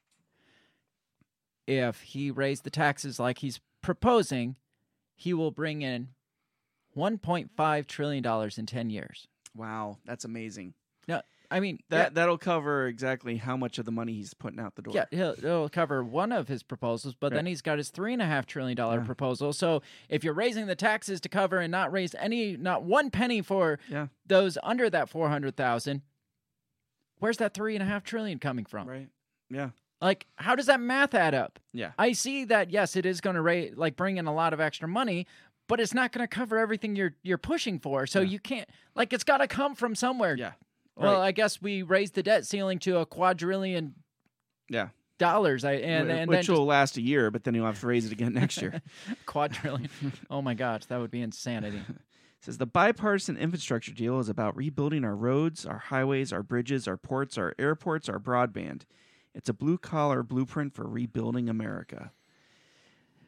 [1.67, 4.55] if he raised the taxes like he's proposing,
[5.15, 6.09] he will bring in
[6.97, 9.27] $1.5 trillion in 10 years.
[9.55, 10.73] Wow, that's amazing.
[11.07, 14.59] No, I mean, That yeah, that'll cover exactly how much of the money he's putting
[14.59, 14.93] out the door.
[14.95, 18.21] Yeah, he'll, he'll cover one of his proposals, but then he's got his three and
[18.21, 19.05] a half trillion dollar Yeah.
[19.05, 19.53] proposal.
[19.53, 23.41] So if you're raising the taxes to cover and not raise any, not one penny
[23.41, 24.07] for Yeah.
[24.25, 26.01] those under that four hundred thousand,
[27.19, 28.87] where's that three and a half trillion coming from?
[28.87, 29.09] Right.
[29.49, 29.69] Yeah.
[30.03, 31.59] Like, how does that math add up?
[31.71, 31.91] Yeah.
[31.97, 34.59] I see that yes, it is going to rate like bring in a lot of
[34.59, 35.25] extra money,
[35.67, 38.05] but it's not going to cover everything you're you're pushing for.
[38.05, 38.27] So Yeah.
[38.29, 40.35] you can't like it's got to come from somewhere.
[40.35, 40.51] Yeah.
[40.95, 43.95] Well, I guess we raised the debt ceiling to a quadrillion
[44.69, 44.89] Yeah.
[45.17, 45.63] dollars.
[45.65, 48.11] I and, and which will last a year, but then you'll have to raise it
[48.11, 48.81] again next year.
[49.25, 49.89] quadrillion.
[50.29, 51.81] oh my gosh, that would be insanity.
[52.41, 56.97] says the bipartisan infrastructure deal is about rebuilding our roads, our highways, our bridges, our
[56.97, 58.81] ports, our airports, our broadband.
[59.35, 62.11] It's a blue collar blueprint for rebuilding America.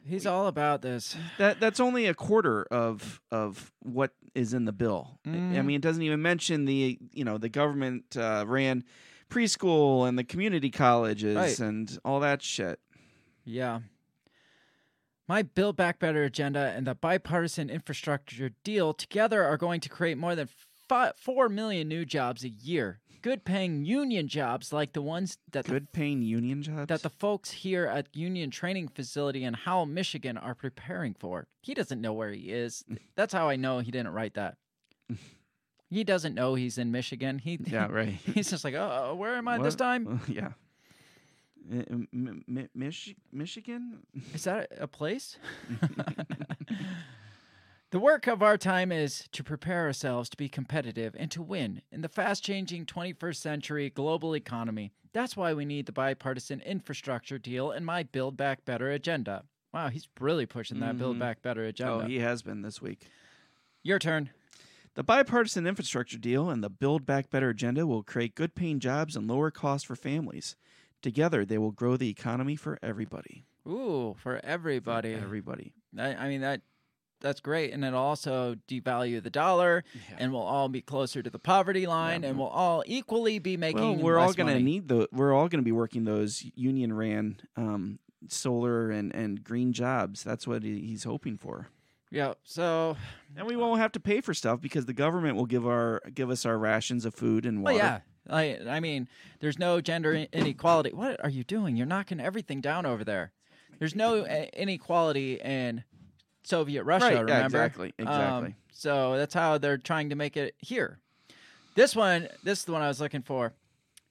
[0.04, 1.16] He's all about this.
[1.38, 5.18] That that's only a quarter of of what is in the bill.
[5.26, 5.64] I- I Mhm.
[5.64, 8.84] mean, it doesn't even mention the you know the government uh, ran
[9.28, 11.58] preschool and the community colleges Right.
[11.58, 12.78] and all that shit.
[13.44, 13.80] Yeah.
[15.28, 20.16] My Build Back Better agenda and the bipartisan infrastructure deal together are going to create
[20.16, 20.46] more than
[20.88, 23.00] fi 4 million new jobs a year.
[23.26, 26.86] Good paying union jobs like the ones that the Good paying union jobs.
[26.86, 31.48] that the folks here at Union Training Facility in Howell, Michigan are preparing for.
[31.60, 32.84] He doesn't know where he is.
[33.16, 34.58] That's how I know he didn't write that.
[35.90, 37.38] He doesn't know he's in Michigan.
[37.40, 38.08] He yeah, right.
[38.34, 40.20] he's just like, "Oh, where am I this time?
[40.28, 40.50] yeah.
[41.72, 43.98] Eh, eh, m- M- Mich- Michigan?
[44.34, 45.36] Is that a place?"
[47.90, 51.82] The work of our time is to prepare ourselves to be competitive and to win
[51.92, 54.90] in the fast changing 21st century global economy.
[55.12, 59.44] That's why we need the bipartisan infrastructure deal and my Build Back Better agenda.
[59.72, 61.20] Wow, he's really pushing that Build Mhm.
[61.20, 61.92] Back Better agenda.
[62.04, 63.06] Oh, he has been this week.
[63.84, 64.30] Your turn.
[64.94, 69.14] The bipartisan infrastructure deal and the Build Back Better agenda will create good paying jobs
[69.14, 70.56] and lower costs for families.
[71.02, 73.44] Together, they will grow the economy for everybody.
[73.66, 75.14] Ooh, for For everybody.
[75.14, 75.72] Everybody.
[75.96, 76.62] I, I mean that
[77.26, 79.84] that's great, and it'll also devalue the dollar,
[80.18, 82.28] and we'll all be closer to the poverty line, Yeah.
[82.30, 83.80] and we'll all equally be making.
[83.82, 84.62] well, we're all going to money.
[84.64, 85.08] need the.
[85.12, 87.98] We're all going to be working those union ran um,
[88.28, 90.22] solar and and green jobs.
[90.24, 91.68] That's what he's hoping for.
[92.10, 92.34] Yeah.
[92.44, 92.96] So,
[93.36, 96.30] And we won't have to pay for stuff because the government will give our give
[96.30, 97.84] us our rations of food and well, water.
[97.84, 98.00] yeah.
[98.34, 99.08] I I mean,
[99.40, 100.90] there's no gender inequality.
[100.92, 101.76] What are you doing?
[101.76, 103.32] You're knocking everything down over there.
[103.78, 105.84] There's no uh, inequality in
[106.46, 107.04] Soviet Russia.
[107.06, 107.44] Right, yeah, remember?
[107.44, 108.54] exactly, Um, exactly.
[108.72, 110.98] so that's how they're trying to make it here.
[111.74, 113.52] This one, this is the one I was looking for.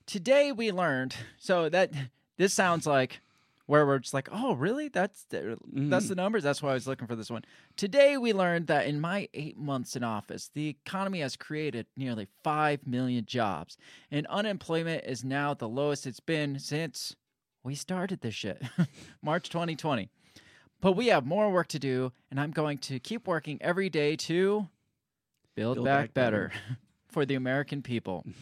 [0.06, 1.16] Today we learned.
[1.40, 1.92] So that
[2.38, 3.22] this sounds like
[3.68, 4.90] where we're just like, oh, really?
[4.90, 6.10] That's the, that's Mhm.
[6.10, 6.44] the numbers.
[6.44, 7.44] That's why I was looking for this one.
[7.78, 12.28] Today we learned that in my eight months in office, the economy has created nearly
[12.44, 13.78] five million jobs,
[14.12, 17.16] and unemployment is now the lowest it's been since
[17.64, 18.62] we started this shit,
[19.24, 20.12] March 2020.
[20.86, 24.16] But we have more work to do, and I'm going to keep working every day
[24.18, 24.68] to
[25.56, 26.78] build, Build back, back better, better.
[27.10, 28.24] for the American people.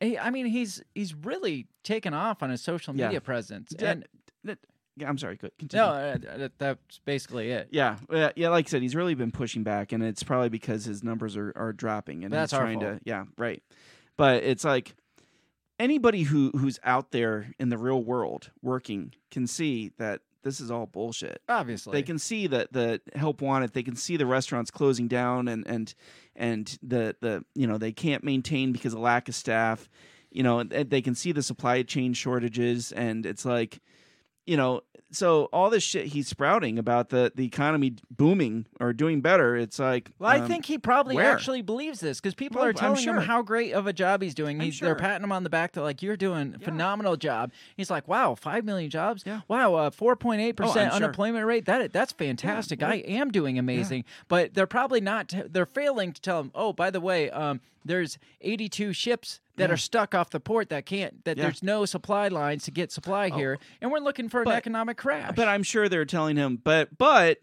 [0.00, 3.06] Hey, I mean, he's he's really taken off on his social Yeah.
[3.06, 4.06] media presence, That- and
[4.44, 4.58] that-
[4.96, 5.36] yeah, I'm sorry.
[5.36, 5.82] Go, continue.
[5.86, 7.68] no, uh, that, that's basically it.
[7.70, 8.50] Yeah, uh, yeah.
[8.50, 11.50] Like I said, he's really been pushing back, and it's probably because his numbers are,
[11.56, 13.00] are dropping, and That's he's trying to.
[13.04, 13.62] Yeah, right.
[14.18, 14.94] But it's like
[15.78, 20.70] anybody who who's out there in the real world working can see that this is
[20.70, 21.42] all bullshit.
[21.48, 23.72] Obviously, They can see that the help wanted.
[23.72, 25.92] They can see the restaurants closing down, and and
[26.36, 29.88] and the the you know they can't maintain because of lack of staff.
[30.30, 33.80] You know, they can see the supply chain shortages, and it's like,
[34.46, 34.82] you know,
[35.16, 39.78] so all this shit he's sprouting about the the economy booming or doing better, it's
[39.78, 41.30] like Well, I um, think he probably where?
[41.32, 43.16] actually believes this because people Well, are telling sure.
[43.16, 44.60] him how great of a job he's doing.
[44.60, 45.72] He's, They're patting him on the back.
[45.72, 49.24] They're like, "You're doing a phenomenal job." He's like, "Wow, five million jobs.
[49.26, 49.40] Yeah.
[49.48, 50.96] Wow, uh, four point eight Oh, percent sure.
[50.96, 51.64] unemployment rate.
[51.64, 52.82] That that's fantastic.
[52.82, 55.28] I am doing amazing." But they're probably not.
[55.28, 56.50] T- they're failing to tell him.
[56.54, 59.40] Oh, by the way, um, there's eighty two ships.
[59.56, 59.74] That Yeah.
[59.74, 61.44] are stuck off the port that can't that Yeah.
[61.44, 61.46] Oh.
[61.46, 63.36] there's no supply lines to get supply oh.
[63.36, 65.32] here and we're looking for an economic crash.
[65.34, 67.38] But I'm sure they're telling him, but but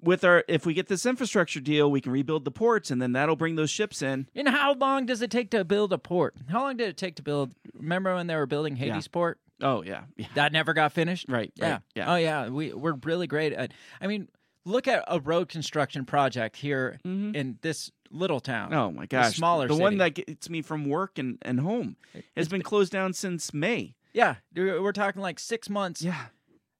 [0.00, 3.12] with our if we get this infrastructure deal, we can rebuild the ports, and then
[3.12, 4.28] that'll bring those ships in.
[4.34, 6.34] And how long does it take to build a port?
[6.48, 7.54] How long did it take to build?
[7.74, 9.38] Remember when they were building Hades Port?
[9.60, 10.26] Oh yeah, yeah.
[10.34, 11.26] That never got finished.
[11.28, 11.72] Right, Yeah.
[11.72, 12.12] right, yeah.
[12.12, 12.48] Oh yeah.
[12.48, 13.72] We we're really great at.
[14.00, 14.28] I mean,
[14.64, 17.34] look at a road construction project here mm-hmm.
[17.34, 18.72] in this little town.
[18.74, 21.96] Oh my gosh, smaller the one that gets me from work and, and home
[22.36, 23.94] has been closed down since May.
[24.12, 26.02] Yeah, we're talking like six months.
[26.02, 26.26] Yeah,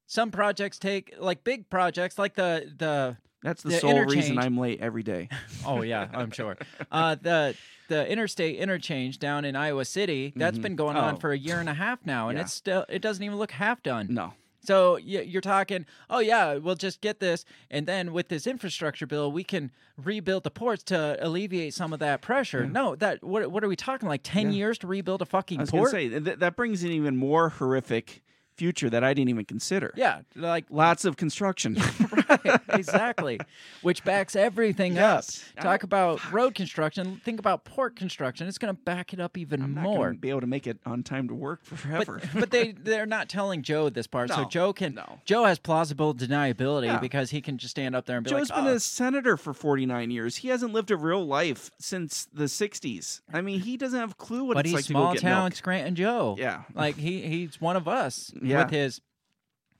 [0.06, 3.16] Some projects take like big projects, like the the.
[3.42, 4.38] that's the, The sole reason.
[4.38, 5.28] I'm late every day.
[5.66, 6.56] Oh yeah, I'm sure.
[6.90, 7.54] Uh, the
[7.88, 11.18] the interstate interchange down in Iowa City that's been going on Oh.
[11.18, 12.42] for a year and a half now, and Yeah.
[12.44, 14.08] it's still it doesn't even look half done.
[14.10, 14.32] No,
[14.68, 19.32] So you're talking, oh yeah, we'll just get this, and then with this infrastructure bill,
[19.32, 22.66] we can rebuild the ports to alleviate some of that pressure.
[22.66, 25.62] No, that what what are we talking like ten years to rebuild a fucking I
[25.62, 25.90] was port?
[25.90, 28.22] say th- that brings in even more horrific
[28.59, 29.92] future that I didn't even consider.
[29.96, 31.78] yeah, like lots of construction.
[32.28, 33.38] right, exactly,
[33.82, 35.44] which backs everything Yes.
[35.56, 35.62] up.
[35.62, 37.20] Talk about road construction.
[37.24, 38.48] Think about port construction.
[38.48, 40.12] It's going to back it up even I'm more.
[40.14, 42.20] be able to make it on time to work forever.
[42.32, 45.20] But, but they they're not telling Joe this part, so Joe can no.
[45.24, 46.98] Joe has plausible deniability Yeah.
[46.98, 49.36] because he can just stand up there and be Joe's like, been "Oh, a senator
[49.36, 50.36] for 49 years.
[50.36, 53.20] He hasn't lived a real life since the 60s.
[53.32, 55.14] I mean, he doesn't have a clue what but it's he's like to go small
[55.14, 55.52] town.
[55.52, 56.36] Scranton Joe.
[56.38, 56.62] Yeah.
[56.74, 58.47] like he he's one of us Yeah.
[58.57, 59.01] with his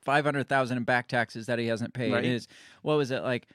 [0.03, 2.13] five hundred thousand in back taxes that he hasn't paid.
[2.13, 2.25] Right.
[2.25, 2.49] His
[2.83, 3.47] what was it like?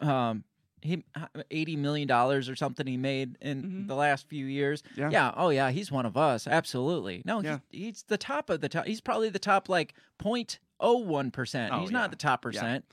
[0.00, 0.44] Um,
[0.82, 1.04] he
[1.50, 4.82] eighty million dollars or something he made in the last few years.
[4.96, 5.10] Mm-hmm.
[5.10, 5.32] Yeah.
[5.36, 5.70] Oh yeah.
[5.70, 6.46] He's one of us.
[6.46, 7.22] Absolutely.
[7.24, 7.42] No.
[7.42, 7.58] Yeah.
[7.70, 8.86] He's, he's the top of the top.
[8.86, 11.72] He's probably the top like point oh one percent.
[11.74, 11.98] Oh, He's yeah.
[11.98, 12.84] not the top percent.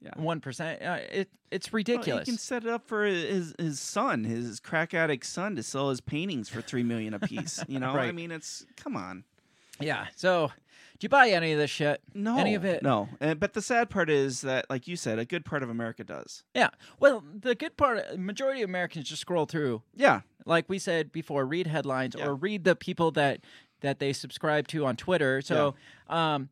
[0.00, 0.10] Yeah.
[0.16, 0.82] One percent.
[0.82, 2.26] Uh, it it's Well, ridiculous.
[2.26, 5.90] he can set it up for his his son, his crack addict son, to sell
[5.90, 7.62] his paintings for three million a piece.
[7.68, 9.24] You know, I mean, it's come on.
[9.80, 10.06] Yeah.
[10.16, 10.50] So,
[10.98, 12.00] do you buy any of this shit?
[12.14, 12.82] No, Any of it?
[12.82, 15.68] No, Uh, but the sad part is that, like you said, a good part of
[15.70, 16.42] America does.
[16.54, 16.70] Yeah.
[16.98, 21.44] Well, the good part, majority of Americans just scroll through Yeah, like we said before,
[21.44, 22.26] read headlines Yeah.
[22.26, 23.40] or read the people that
[23.80, 25.42] that they subscribe to on Twitter.
[25.42, 25.74] So,
[26.08, 26.48] um,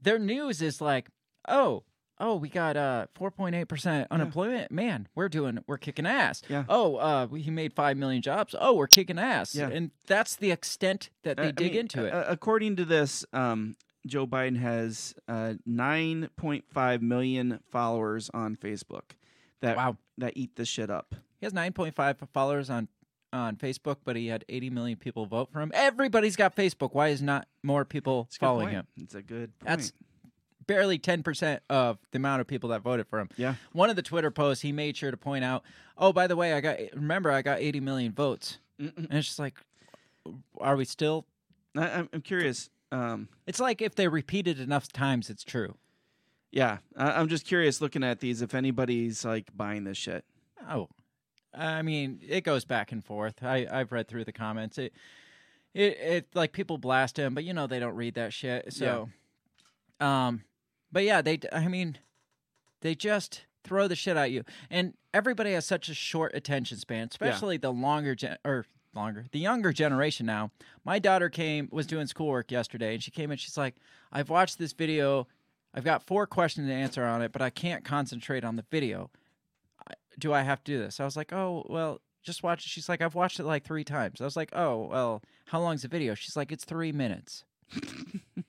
[0.00, 1.08] their news is like,
[1.48, 1.82] oh,
[2.20, 4.70] oh, we got uh 4.8 percent unemployment.
[4.72, 6.42] Man, we're doing, we're kicking ass.
[6.48, 6.64] Yeah.
[6.68, 8.54] Oh, uh, he made five million jobs.
[8.58, 9.54] Oh, we're kicking ass.
[9.54, 9.68] Yeah.
[9.68, 12.12] And that's the extent that they Uh, I dig mean, into it.
[12.12, 19.12] uh, according to this, um, Joe Biden has uh, 9.5 million followers on Facebook
[19.60, 19.96] that Wow.
[20.18, 21.14] that eat this shit up.
[21.40, 22.88] he has 9.5 followers on
[23.30, 25.70] on Facebook, but he had 80 million people vote for him.
[25.74, 26.94] Everybody's got Facebook.
[26.94, 28.86] Why is not more people following him?
[28.96, 29.68] It's a good point.
[29.68, 29.92] That's
[30.68, 33.28] barely 10% of the amount of people that voted for him.
[33.36, 33.54] yeah.
[33.72, 35.64] One of the Twitter posts, he made sure to point out,
[35.96, 38.58] oh, by the way, I got, remember, I got 80 million votes.
[38.80, 38.96] Mm-mm.
[38.96, 39.54] And it's just like,
[40.60, 41.24] are we still?
[41.76, 42.70] I, I'm, I'm curious.
[42.92, 45.74] Um, It's like if they repeat it enough times, it's true.
[46.52, 50.24] yeah, I, I'm just curious looking at these if anybody's like buying this shit.
[50.70, 50.88] Oh,
[51.54, 53.42] I mean, it goes back and forth.
[53.42, 54.78] I, I've read through the comments.
[54.78, 54.92] It,
[55.74, 58.72] it, it, like people blast him, but you know, they don't read that shit.
[58.72, 59.08] So,
[60.00, 60.42] um,
[60.92, 61.98] but yeah, they, I mean,
[62.80, 64.44] they just throw the shit at you.
[64.70, 69.38] And everybody has such a short attention span, especially the longer, gen- or longer, the
[69.38, 70.50] younger generation now.
[70.84, 73.76] My daughter came, was doing schoolwork yesterday, and she came in, she's like,
[74.12, 75.26] I've watched this video.
[75.74, 79.10] I've got four questions to answer on it, but I can't concentrate on the video
[80.18, 81.00] do I have to do this?
[81.00, 82.68] I was like, oh, well, just watch it.
[82.68, 84.20] She's like, I've watched it like three times.
[84.20, 86.14] I was like, oh, well, how long's the video?
[86.14, 87.44] She's like, it's three minutes.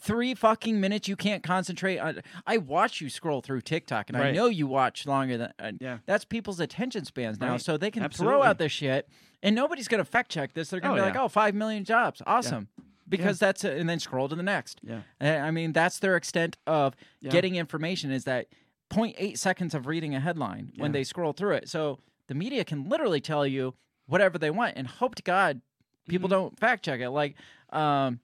[0.00, 1.08] three fucking minutes.
[1.08, 2.20] You can't concentrate on.
[2.46, 5.52] I watch you scroll through TikTok, and I know you watch longer than.
[5.58, 5.98] Uh, Yeah.
[6.06, 7.60] That's people's attention spans now, Right.
[7.60, 9.08] so they can throw out this shit,
[9.42, 10.70] and nobody's gonna fact check this.
[10.70, 11.22] They're gonna Oh, be like, yeah.
[11.22, 12.68] oh, five million jobs, awesome.
[13.08, 14.80] Because that's a, and then scroll to the next.
[14.82, 15.00] Yeah.
[15.20, 17.30] Uh, I mean, that's their extent of Yeah.
[17.30, 18.48] getting information is that
[18.90, 21.68] 0.8 seconds of reading a headline when they scroll through it.
[21.70, 23.74] So the media can literally tell you
[24.06, 25.62] whatever they want and hope to God
[26.06, 26.34] people Mm-hmm.
[26.34, 27.10] don't fact check it.
[27.10, 27.34] Like
[27.70, 28.20] um,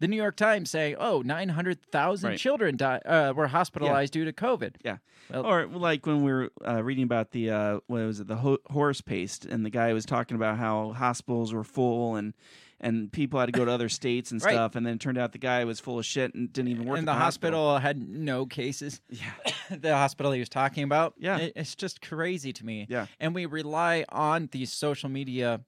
[0.00, 2.38] the New York Times saying, oh, 900,000 Right.
[2.38, 4.76] children di- uh, were hospitalized due to COVID.
[4.84, 4.98] Yeah.
[5.30, 8.36] Well- or like when we were uh, reading about the uh, what was it the
[8.36, 12.34] ho- horse paste, and the guy was talking about how hospitals were full, and
[12.80, 14.52] and people had to go to other states and Right.
[14.52, 16.84] stuff, and then it turned out the guy was full of shit and didn't even
[16.86, 16.98] work.
[16.98, 19.00] and at the hospital had no cases.
[19.08, 19.30] Yeah,
[19.70, 21.14] the hospital he was talking about.
[21.16, 21.38] Yeah.
[21.38, 22.86] It- it's just crazy to me.
[22.90, 23.06] Yeah.
[23.18, 25.60] And we rely on these social media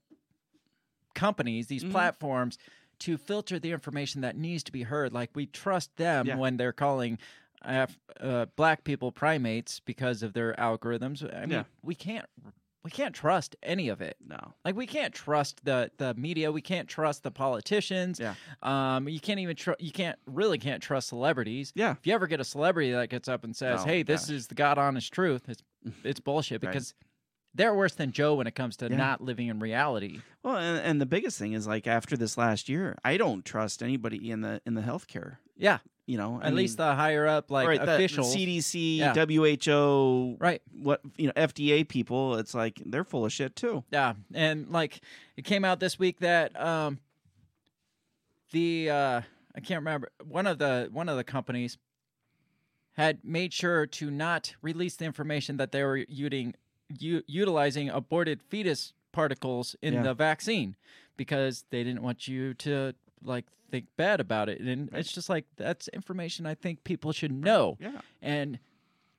[1.15, 1.93] companies, these Mhm.
[1.93, 2.59] platforms,
[3.01, 5.13] to filter the information that needs to be heard.
[5.13, 6.37] Like we trust them Yeah.
[6.37, 7.19] when they're calling
[7.63, 11.25] Af- uh, black people primates because of their algorithms.
[11.35, 11.65] I mean, Yeah.
[11.83, 12.27] we can't
[12.85, 14.17] we can't trust any of it.
[14.25, 16.53] no, Like we can't trust the the media.
[16.53, 18.21] We can't trust the politicians.
[18.21, 18.35] Yeah.
[18.63, 19.09] Um.
[19.09, 21.73] You can't even tr- you can't really can't trust celebrities.
[21.75, 24.31] yeah, If you ever get a celebrity that gets up and says, Oh, "Hey, this
[24.31, 25.63] is the god honest truth," it's
[26.05, 26.95] it's bullshit because
[27.57, 28.97] they're worse than Joe when it comes to Yeah.
[28.97, 30.21] not living in reality.
[30.43, 33.83] Well, and, and the biggest thing is like after this last year, I don't trust
[33.83, 35.39] anybody in the in the healthcare.
[35.57, 38.35] Yeah, You know, I at least mean, the higher up like right, the- the officials.
[38.35, 39.15] CDC, Yeah.
[39.15, 40.61] WHO, Right.
[40.71, 42.37] what you know, FDA people.
[42.37, 43.83] It's like they're full of shit too.
[43.91, 45.01] Yeah, and like
[45.37, 46.99] it came out this week that um
[48.53, 49.21] the uh
[49.55, 51.79] I can't remember one of the one of the companies
[52.93, 56.55] had made sure to not release the information that they were using
[56.99, 60.03] u- utilizing aborted fetus particles in Yeah.
[60.03, 60.77] the vaccine
[61.17, 65.01] because they didn't want you to like think bad about it and Right.
[65.01, 68.59] it's just like that's information I think people should know Yeah, and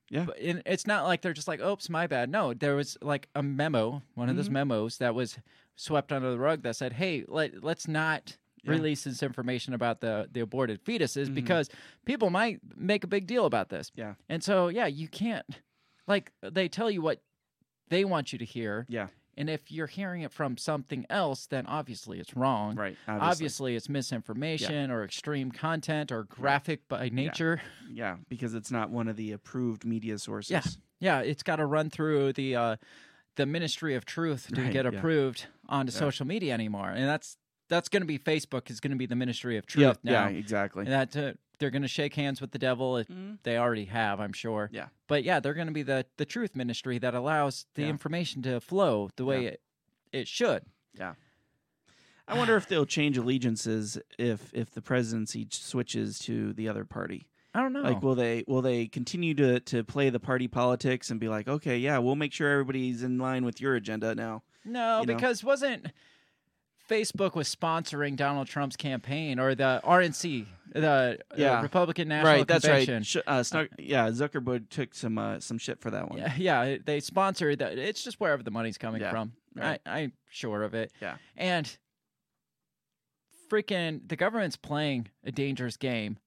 [0.09, 0.25] Yeah.
[0.25, 3.27] but and it's not like they're just like, "Oops, my bad." No, there was like
[3.35, 4.53] a memo, one of those Mhm.
[4.53, 5.37] memos that was
[5.75, 8.71] swept under the rug that said, "Hey, let let's not Yeah.
[8.71, 11.35] release this information about the the aborted fetuses Mhm.
[11.35, 11.69] because
[12.05, 14.13] people might make a big deal about this." Yeah.
[14.29, 15.45] and so yeah, you can't
[16.07, 17.21] like they tell you what
[17.89, 19.07] they want you to hear, yeah,
[19.37, 22.75] and if you're hearing it from something else, then obviously it's wrong.
[22.75, 22.97] right.
[23.07, 23.75] Obviously, Obviously.
[23.75, 27.61] it's misinformation or extreme content or graphic by nature.
[27.91, 30.51] yeah, because it's not one of the approved media sources.
[30.51, 30.61] Yeah.
[30.99, 32.75] Yeah, it's got to run through the uh,
[33.35, 34.97] the Ministry of Truth to Right, get yeah.
[34.97, 35.99] approved onto Yeah.
[35.99, 37.37] social media anymore, and that's
[37.69, 40.11] that's going to be Facebook is going to be the Ministry of Truth Yep, now.
[40.29, 40.85] yeah, exactly.
[40.85, 42.93] And that uh, they're going to shake hands with the devil.
[43.03, 43.39] Mhm.
[43.43, 44.69] They already have, I'm sure.
[44.71, 44.87] Yeah.
[45.07, 47.89] But yeah, they're going to be the the Truth Ministry that allows the Yeah.
[47.89, 49.49] information to flow the way Yeah.
[49.49, 49.61] it
[50.13, 50.63] it should.
[50.93, 51.15] Yeah.
[52.29, 57.27] I wonder if they'll change allegiances if if the presidency switches to the other party.
[57.53, 57.81] I don't know.
[57.81, 61.47] Like, will they will they continue to to play the party politics and be like,
[61.47, 64.43] okay, yeah, we'll make sure everybody's in line with your agenda now?
[64.65, 65.15] no, you know?
[65.15, 65.87] because wasn't
[66.89, 71.61] Facebook was sponsoring Donald Trump's campaign or the RNC, the uh, Yeah.
[71.61, 72.93] Republican National right, that's Convention.
[72.95, 73.05] right.
[73.05, 76.19] Sh- uh, Snuck- yeah, Zuckerberg took some uh, some shit for that one.
[76.19, 77.77] Yeah, yeah, they sponsored that.
[77.77, 79.33] It's just wherever the money's coming Yeah, from.
[79.55, 79.81] right.
[79.85, 80.91] I, I'm sure of it.
[81.01, 81.17] Yeah.
[81.35, 81.77] And
[83.51, 86.17] freaking the government's playing a dangerous game,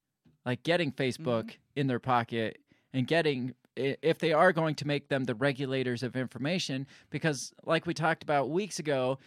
[0.45, 1.57] like getting Facebook Mm-hmm.
[1.81, 2.59] in their pocket
[2.93, 7.87] and getting if they are going to make them the regulators of information, because like
[7.87, 9.19] we talked about weeks ago,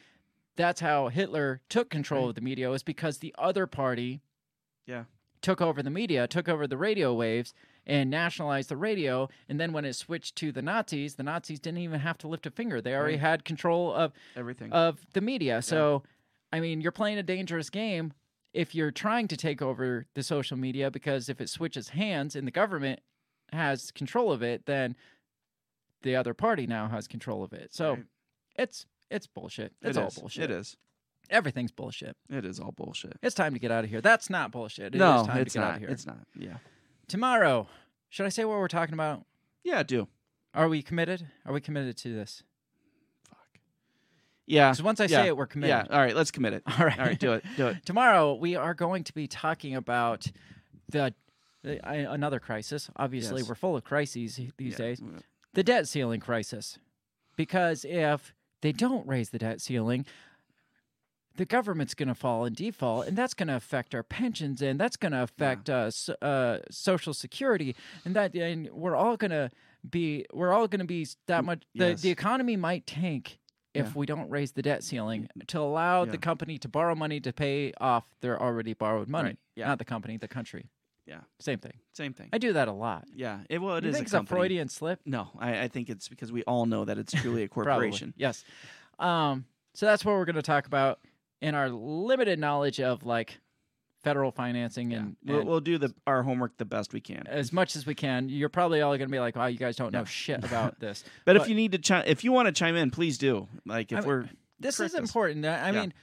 [0.56, 2.30] that's how Hitler took control Right.
[2.30, 4.22] of the media was because the other party
[4.86, 5.06] Yeah.
[5.42, 7.54] took over the media, took over the radio waves,
[7.86, 9.28] and nationalized the radio.
[9.50, 12.46] And then when it switched to the Nazis, the Nazis didn't even have to lift
[12.46, 12.80] a finger.
[12.82, 13.22] They already Right.
[13.22, 14.72] had control of Everything.
[14.72, 15.62] of the media.
[15.62, 16.04] So,
[16.52, 18.14] I mean, you're playing a dangerous game
[18.54, 22.46] if you're trying to take over the social media because if it switches hands and
[22.48, 23.02] the government
[23.52, 24.96] has control of it, then
[26.04, 27.74] the other party now has control of it.
[27.74, 28.06] So Right.
[28.56, 29.74] it's it's bullshit.
[29.82, 30.16] It It's all is.
[30.18, 30.44] bullshit.
[30.46, 30.78] It is.
[31.30, 32.16] Everything's bullshit.
[32.30, 33.14] It is all bullshit.
[33.22, 34.02] It's time to get out of here.
[34.02, 34.88] That's not bullshit.
[34.88, 35.76] It is no, time it's to get out not.
[35.76, 35.90] of here.
[35.90, 36.18] It's not.
[36.38, 36.58] Yeah.
[37.08, 37.68] Tomorrow,
[38.10, 39.26] should I say what we're talking about?
[39.64, 40.08] Yeah, do.
[40.54, 41.26] Are we committed?
[41.46, 42.44] Are we committed to this?
[43.30, 43.38] Fuck.
[44.46, 44.70] Yeah.
[44.72, 45.88] Because once I yeah, say it, we're committed.
[45.90, 45.96] Yeah.
[45.96, 46.16] All right.
[46.16, 46.64] Let's commit it.
[46.80, 47.00] All right.
[47.00, 47.20] All right.
[47.20, 47.44] Do it.
[47.58, 47.86] Do it.
[47.86, 50.28] Tomorrow we are going to be talking about
[50.90, 51.14] the,
[51.64, 52.90] the I, another crisis.
[52.98, 53.50] Obviously, Yes.
[53.50, 54.78] we're full of crises these Yeah.
[54.78, 55.02] days.
[55.54, 56.78] The debt ceiling crisis,
[57.38, 58.34] because if
[58.64, 60.06] they don't raise the debt ceiling,
[61.36, 64.80] the government's going to fall in default, and that's going to affect our pensions, and
[64.80, 67.76] that's going to affect uh, so- uh, Social Security,
[68.06, 69.52] and that, and we're all going to
[69.88, 71.64] be, we're all going to be that much.
[71.76, 72.02] The yes.
[72.02, 73.40] the economy might tank
[73.74, 73.92] if Yeah.
[73.96, 76.12] we don't raise the debt ceiling to allow Yeah.
[76.12, 79.30] the company to borrow money to pay off their already borrowed money.
[79.30, 79.38] Right.
[79.56, 79.68] Yeah.
[79.68, 80.70] Not the company, the country.
[81.06, 81.20] Yeah.
[81.40, 81.74] Same thing.
[81.94, 82.30] Same thing.
[82.32, 83.06] I do that a lot.
[83.14, 83.40] Yeah.
[83.50, 84.24] It, well, it you is think a it's a.
[84.26, 85.00] Freudian slip?
[85.06, 88.14] No, I, I think it's because we all know that it's truly a corporation.
[88.16, 88.44] Yes.
[89.00, 91.00] Um, so that's what we're going to talk about
[91.42, 93.38] in our limited knowledge of like
[94.04, 94.98] federal financing Yeah.
[95.00, 97.24] and, We'll, and we'll do the our homework the best we can.
[97.28, 98.30] as much as we can.
[98.30, 101.04] You're probably all going to be like, "Wow, you guys don't know shit about this."
[101.26, 103.48] But, but- if you need to, chi- if you want to chime in, please do.
[103.66, 105.46] Like if I mean, we're this is important.
[105.46, 105.82] I I Yeah.
[105.82, 105.94] mean,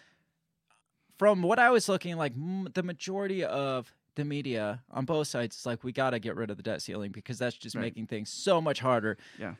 [1.18, 5.56] from what I was looking like, m- the majority of the media on both sides
[5.56, 7.82] is like, we got to get rid of the debt ceiling because that's just Right.
[7.82, 9.16] making things so much harder.
[9.38, 9.54] Yeah.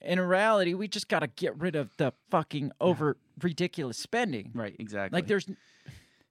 [0.00, 4.50] in reality, we just got to get rid of the fucking over ridiculous spending.
[4.54, 5.16] Right, exactly.
[5.16, 5.48] Like there's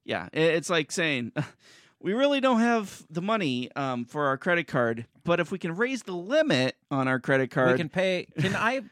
[0.04, 1.32] yeah, it's like saying
[2.00, 5.74] we really don't have the money um, for our credit card, but if we can
[5.74, 8.26] raise the limit on our credit card, we can pay.
[8.38, 8.82] Can I?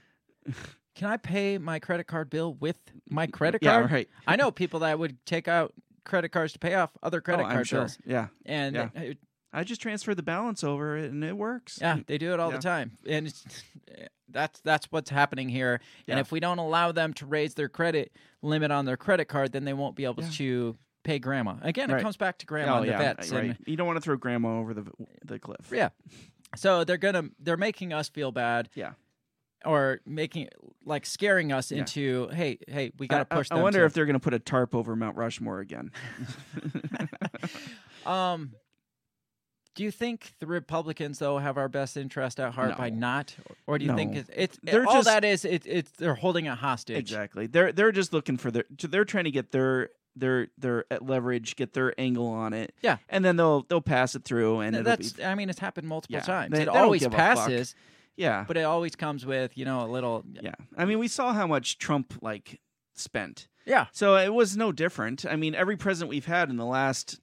[0.94, 2.76] Can I pay my credit card bill with
[3.08, 3.88] my credit card?
[3.88, 4.08] yeah, right.
[4.26, 5.72] I know people that would take out
[6.04, 7.80] credit cards to pay off other credit oh, card I'm sure.
[7.80, 8.88] bills, Yeah, and Yeah.
[8.96, 9.00] uh,
[9.52, 11.78] I just transfer the balance over and it works.
[11.80, 12.56] yeah, they do it all Yeah.
[12.56, 13.44] the time, and it's,
[14.28, 15.80] that's that's what's happening here.
[16.08, 19.52] And if we don't allow them to raise their credit limit on their credit card,
[19.52, 20.30] then they won't be able Yeah.
[20.32, 21.56] to pay grandma.
[21.62, 23.30] Again, it comes back to grandma oh and the yeah, vets.
[23.30, 23.44] right.
[23.44, 24.90] and- You don't want to throw grandma over the
[25.24, 25.70] the cliff.
[25.70, 25.90] Yeah.
[26.56, 28.68] So they're gonna they're making us feel bad.
[28.74, 28.92] Yeah.
[29.64, 30.48] Or making
[30.84, 31.78] like scaring us Yeah.
[31.78, 33.48] into hey hey we gotta I- push.
[33.51, 35.90] I them wonder to- if they're going to put a tarp over Mount Rushmore again.
[38.06, 38.52] um.
[39.74, 43.34] Do you think the Republicans though have our best interest at heart by not,
[43.66, 45.47] or do you think it's, it's They're all just- that is?
[45.47, 46.98] It, it's they're holding a hostage.
[46.98, 47.47] Exactly.
[47.47, 51.56] They're they're just looking for their they're trying to get their their their uh, leverage,
[51.56, 52.74] get their angle on it.
[52.82, 52.98] Yeah.
[53.09, 55.89] And then they'll they'll pass it through and it'll That's be I mean it's happened
[55.89, 56.51] multiple Yeah, times.
[56.52, 57.74] they- it they always passes,
[58.16, 58.44] yeah.
[58.47, 60.55] but it always comes with you know a little Yeah.
[60.76, 62.60] I mean, we saw how much Trump like
[62.94, 63.48] spent.
[63.64, 65.24] yeah So it was no different.
[65.24, 67.20] I mean, every president we've had in the last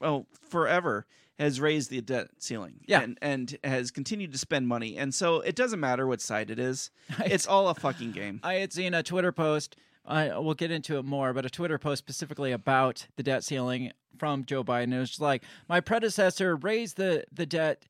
[0.00, 1.06] well, forever
[1.38, 2.80] has raised the debt ceiling.
[2.86, 3.00] Yeah.
[3.00, 4.96] And and has continued to spend money.
[4.96, 6.90] And so it doesn't matter what side it is.
[7.24, 8.40] It's all a fucking game.
[8.42, 9.76] I had seen a Twitter post.
[10.06, 13.92] I we'll get into it more, but a Twitter post specifically about the debt ceiling
[14.18, 14.92] from Joe Biden.
[14.92, 17.84] It was just like my predecessor raised the the debt,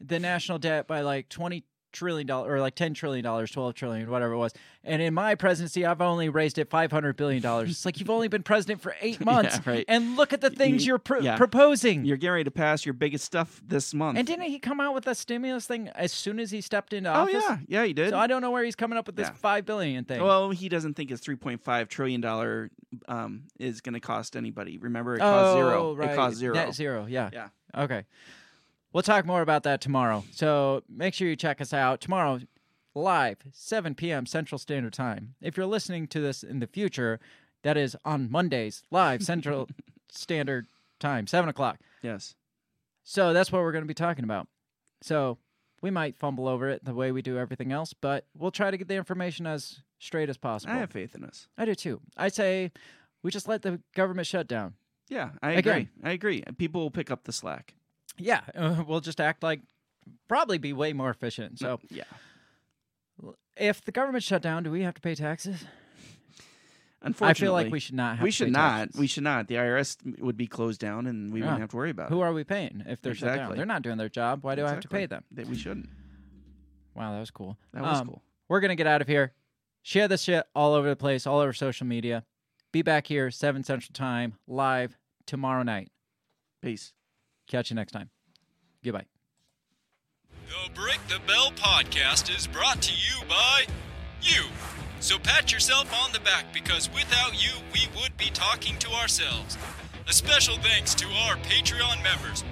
[0.00, 4.10] the national debt by like twenty trillion dollars or like ten trillion dollars, twelve trillion,
[4.10, 4.52] whatever it was.
[4.84, 7.70] And in my presidency, I've only raised it five hundred billion dollars.
[7.70, 9.84] It's like you've only been president for eight months, right.
[9.86, 11.36] and look at the things You- you're pro- yeah.
[11.36, 12.04] proposing.
[12.04, 14.18] You're getting ready to pass your biggest stuff this month.
[14.18, 17.10] and didn't he come out with a stimulus thing as soon as he stepped into
[17.10, 18.10] office oh yeah, yeah, he did.
[18.10, 19.34] So I don't know where he's coming up with this Yeah.
[19.34, 20.20] five billion thing.
[20.22, 22.70] Well, he doesn't think his three point five trillion dollar
[23.08, 24.78] um, is going to cost anybody.
[24.78, 25.94] Remember, it oh, cost zero.
[25.94, 26.10] Right.
[26.10, 26.54] It cost zero.
[26.54, 27.06] Net zero.
[27.08, 27.30] Yeah.
[27.32, 27.48] Yeah.
[27.76, 28.04] Okay.
[28.92, 30.24] We'll talk more about that tomorrow.
[30.32, 32.40] So make sure you check us out tomorrow,
[32.94, 34.26] live 7 p.m.
[34.26, 35.34] Central Standard Time.
[35.40, 37.18] If you're listening to this in the future,
[37.62, 39.68] that is on Mondays, live Central
[40.10, 40.66] Standard
[41.00, 41.78] Time, 7 o'clock.
[42.02, 42.34] Yes.
[43.04, 44.46] So that's what we're going to be talking about.
[45.00, 45.38] So
[45.80, 48.76] we might fumble over it the way we do everything else, but we'll try to
[48.76, 50.72] get the information as straight as possible.
[50.74, 51.48] I have faith in us.
[51.56, 52.00] I do too.
[52.16, 52.70] I say
[53.22, 54.74] we just let the government shut down.
[55.08, 55.72] Yeah, I Again.
[55.72, 55.88] agree.
[56.04, 56.44] I agree.
[56.58, 57.74] People will pick up the slack.
[58.18, 59.60] Yeah, uh, we'll just act like
[60.28, 61.58] probably be way more efficient.
[61.58, 62.04] So yeah.
[63.56, 65.64] if the government shut down, do we have to pay taxes?
[67.04, 68.78] Unfortunately, I feel like we should not have we to should pay not.
[68.78, 69.00] taxes.
[69.00, 69.48] We should not.
[69.48, 71.46] The IRS would be closed down, and we Yeah.
[71.46, 72.24] wouldn't have to worry about Who it.
[72.24, 73.56] are we paying if they're shut down?
[73.56, 74.44] They're not doing their job.
[74.44, 75.24] Why do I have to pay them?
[75.32, 75.88] That we shouldn't.
[76.94, 77.58] Wow, that was cool.
[77.72, 78.22] That was Um, cool.
[78.48, 79.32] We're gonna get out of here.
[79.82, 82.24] Share this shit all over the place, all over social media.
[82.70, 85.90] Be back here seven Central Time live tomorrow night.
[86.60, 86.92] Peace.
[87.52, 88.08] Catch you next time.
[88.82, 89.04] Goodbye.
[90.48, 93.66] The Break the Bell podcast is brought to you by
[94.22, 94.44] you.
[95.00, 99.58] So pat yourself on the back because without you, we would be talking to ourselves.
[100.08, 102.42] A special thanks to our Patreon members,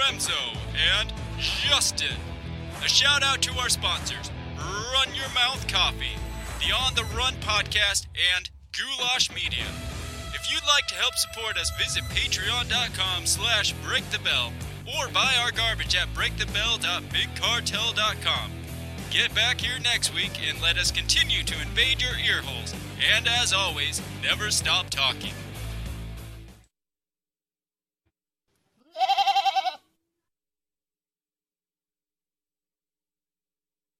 [0.00, 0.56] Remzo
[0.96, 2.16] and Justin.
[2.84, 6.16] A shout out to our sponsors, Run Your Mouth Coffee,
[6.64, 8.06] the On the Run podcast,
[8.36, 9.66] and Goulash Media.
[10.48, 14.50] If you'd like to help support us, visit patreon.com slash breakthebell
[14.98, 18.52] or buy our garbage at breakthebell.bigcartel.com.
[19.10, 22.74] Get back here next week and let us continue to invade your earholes.
[23.14, 25.34] And as always, never stop talking.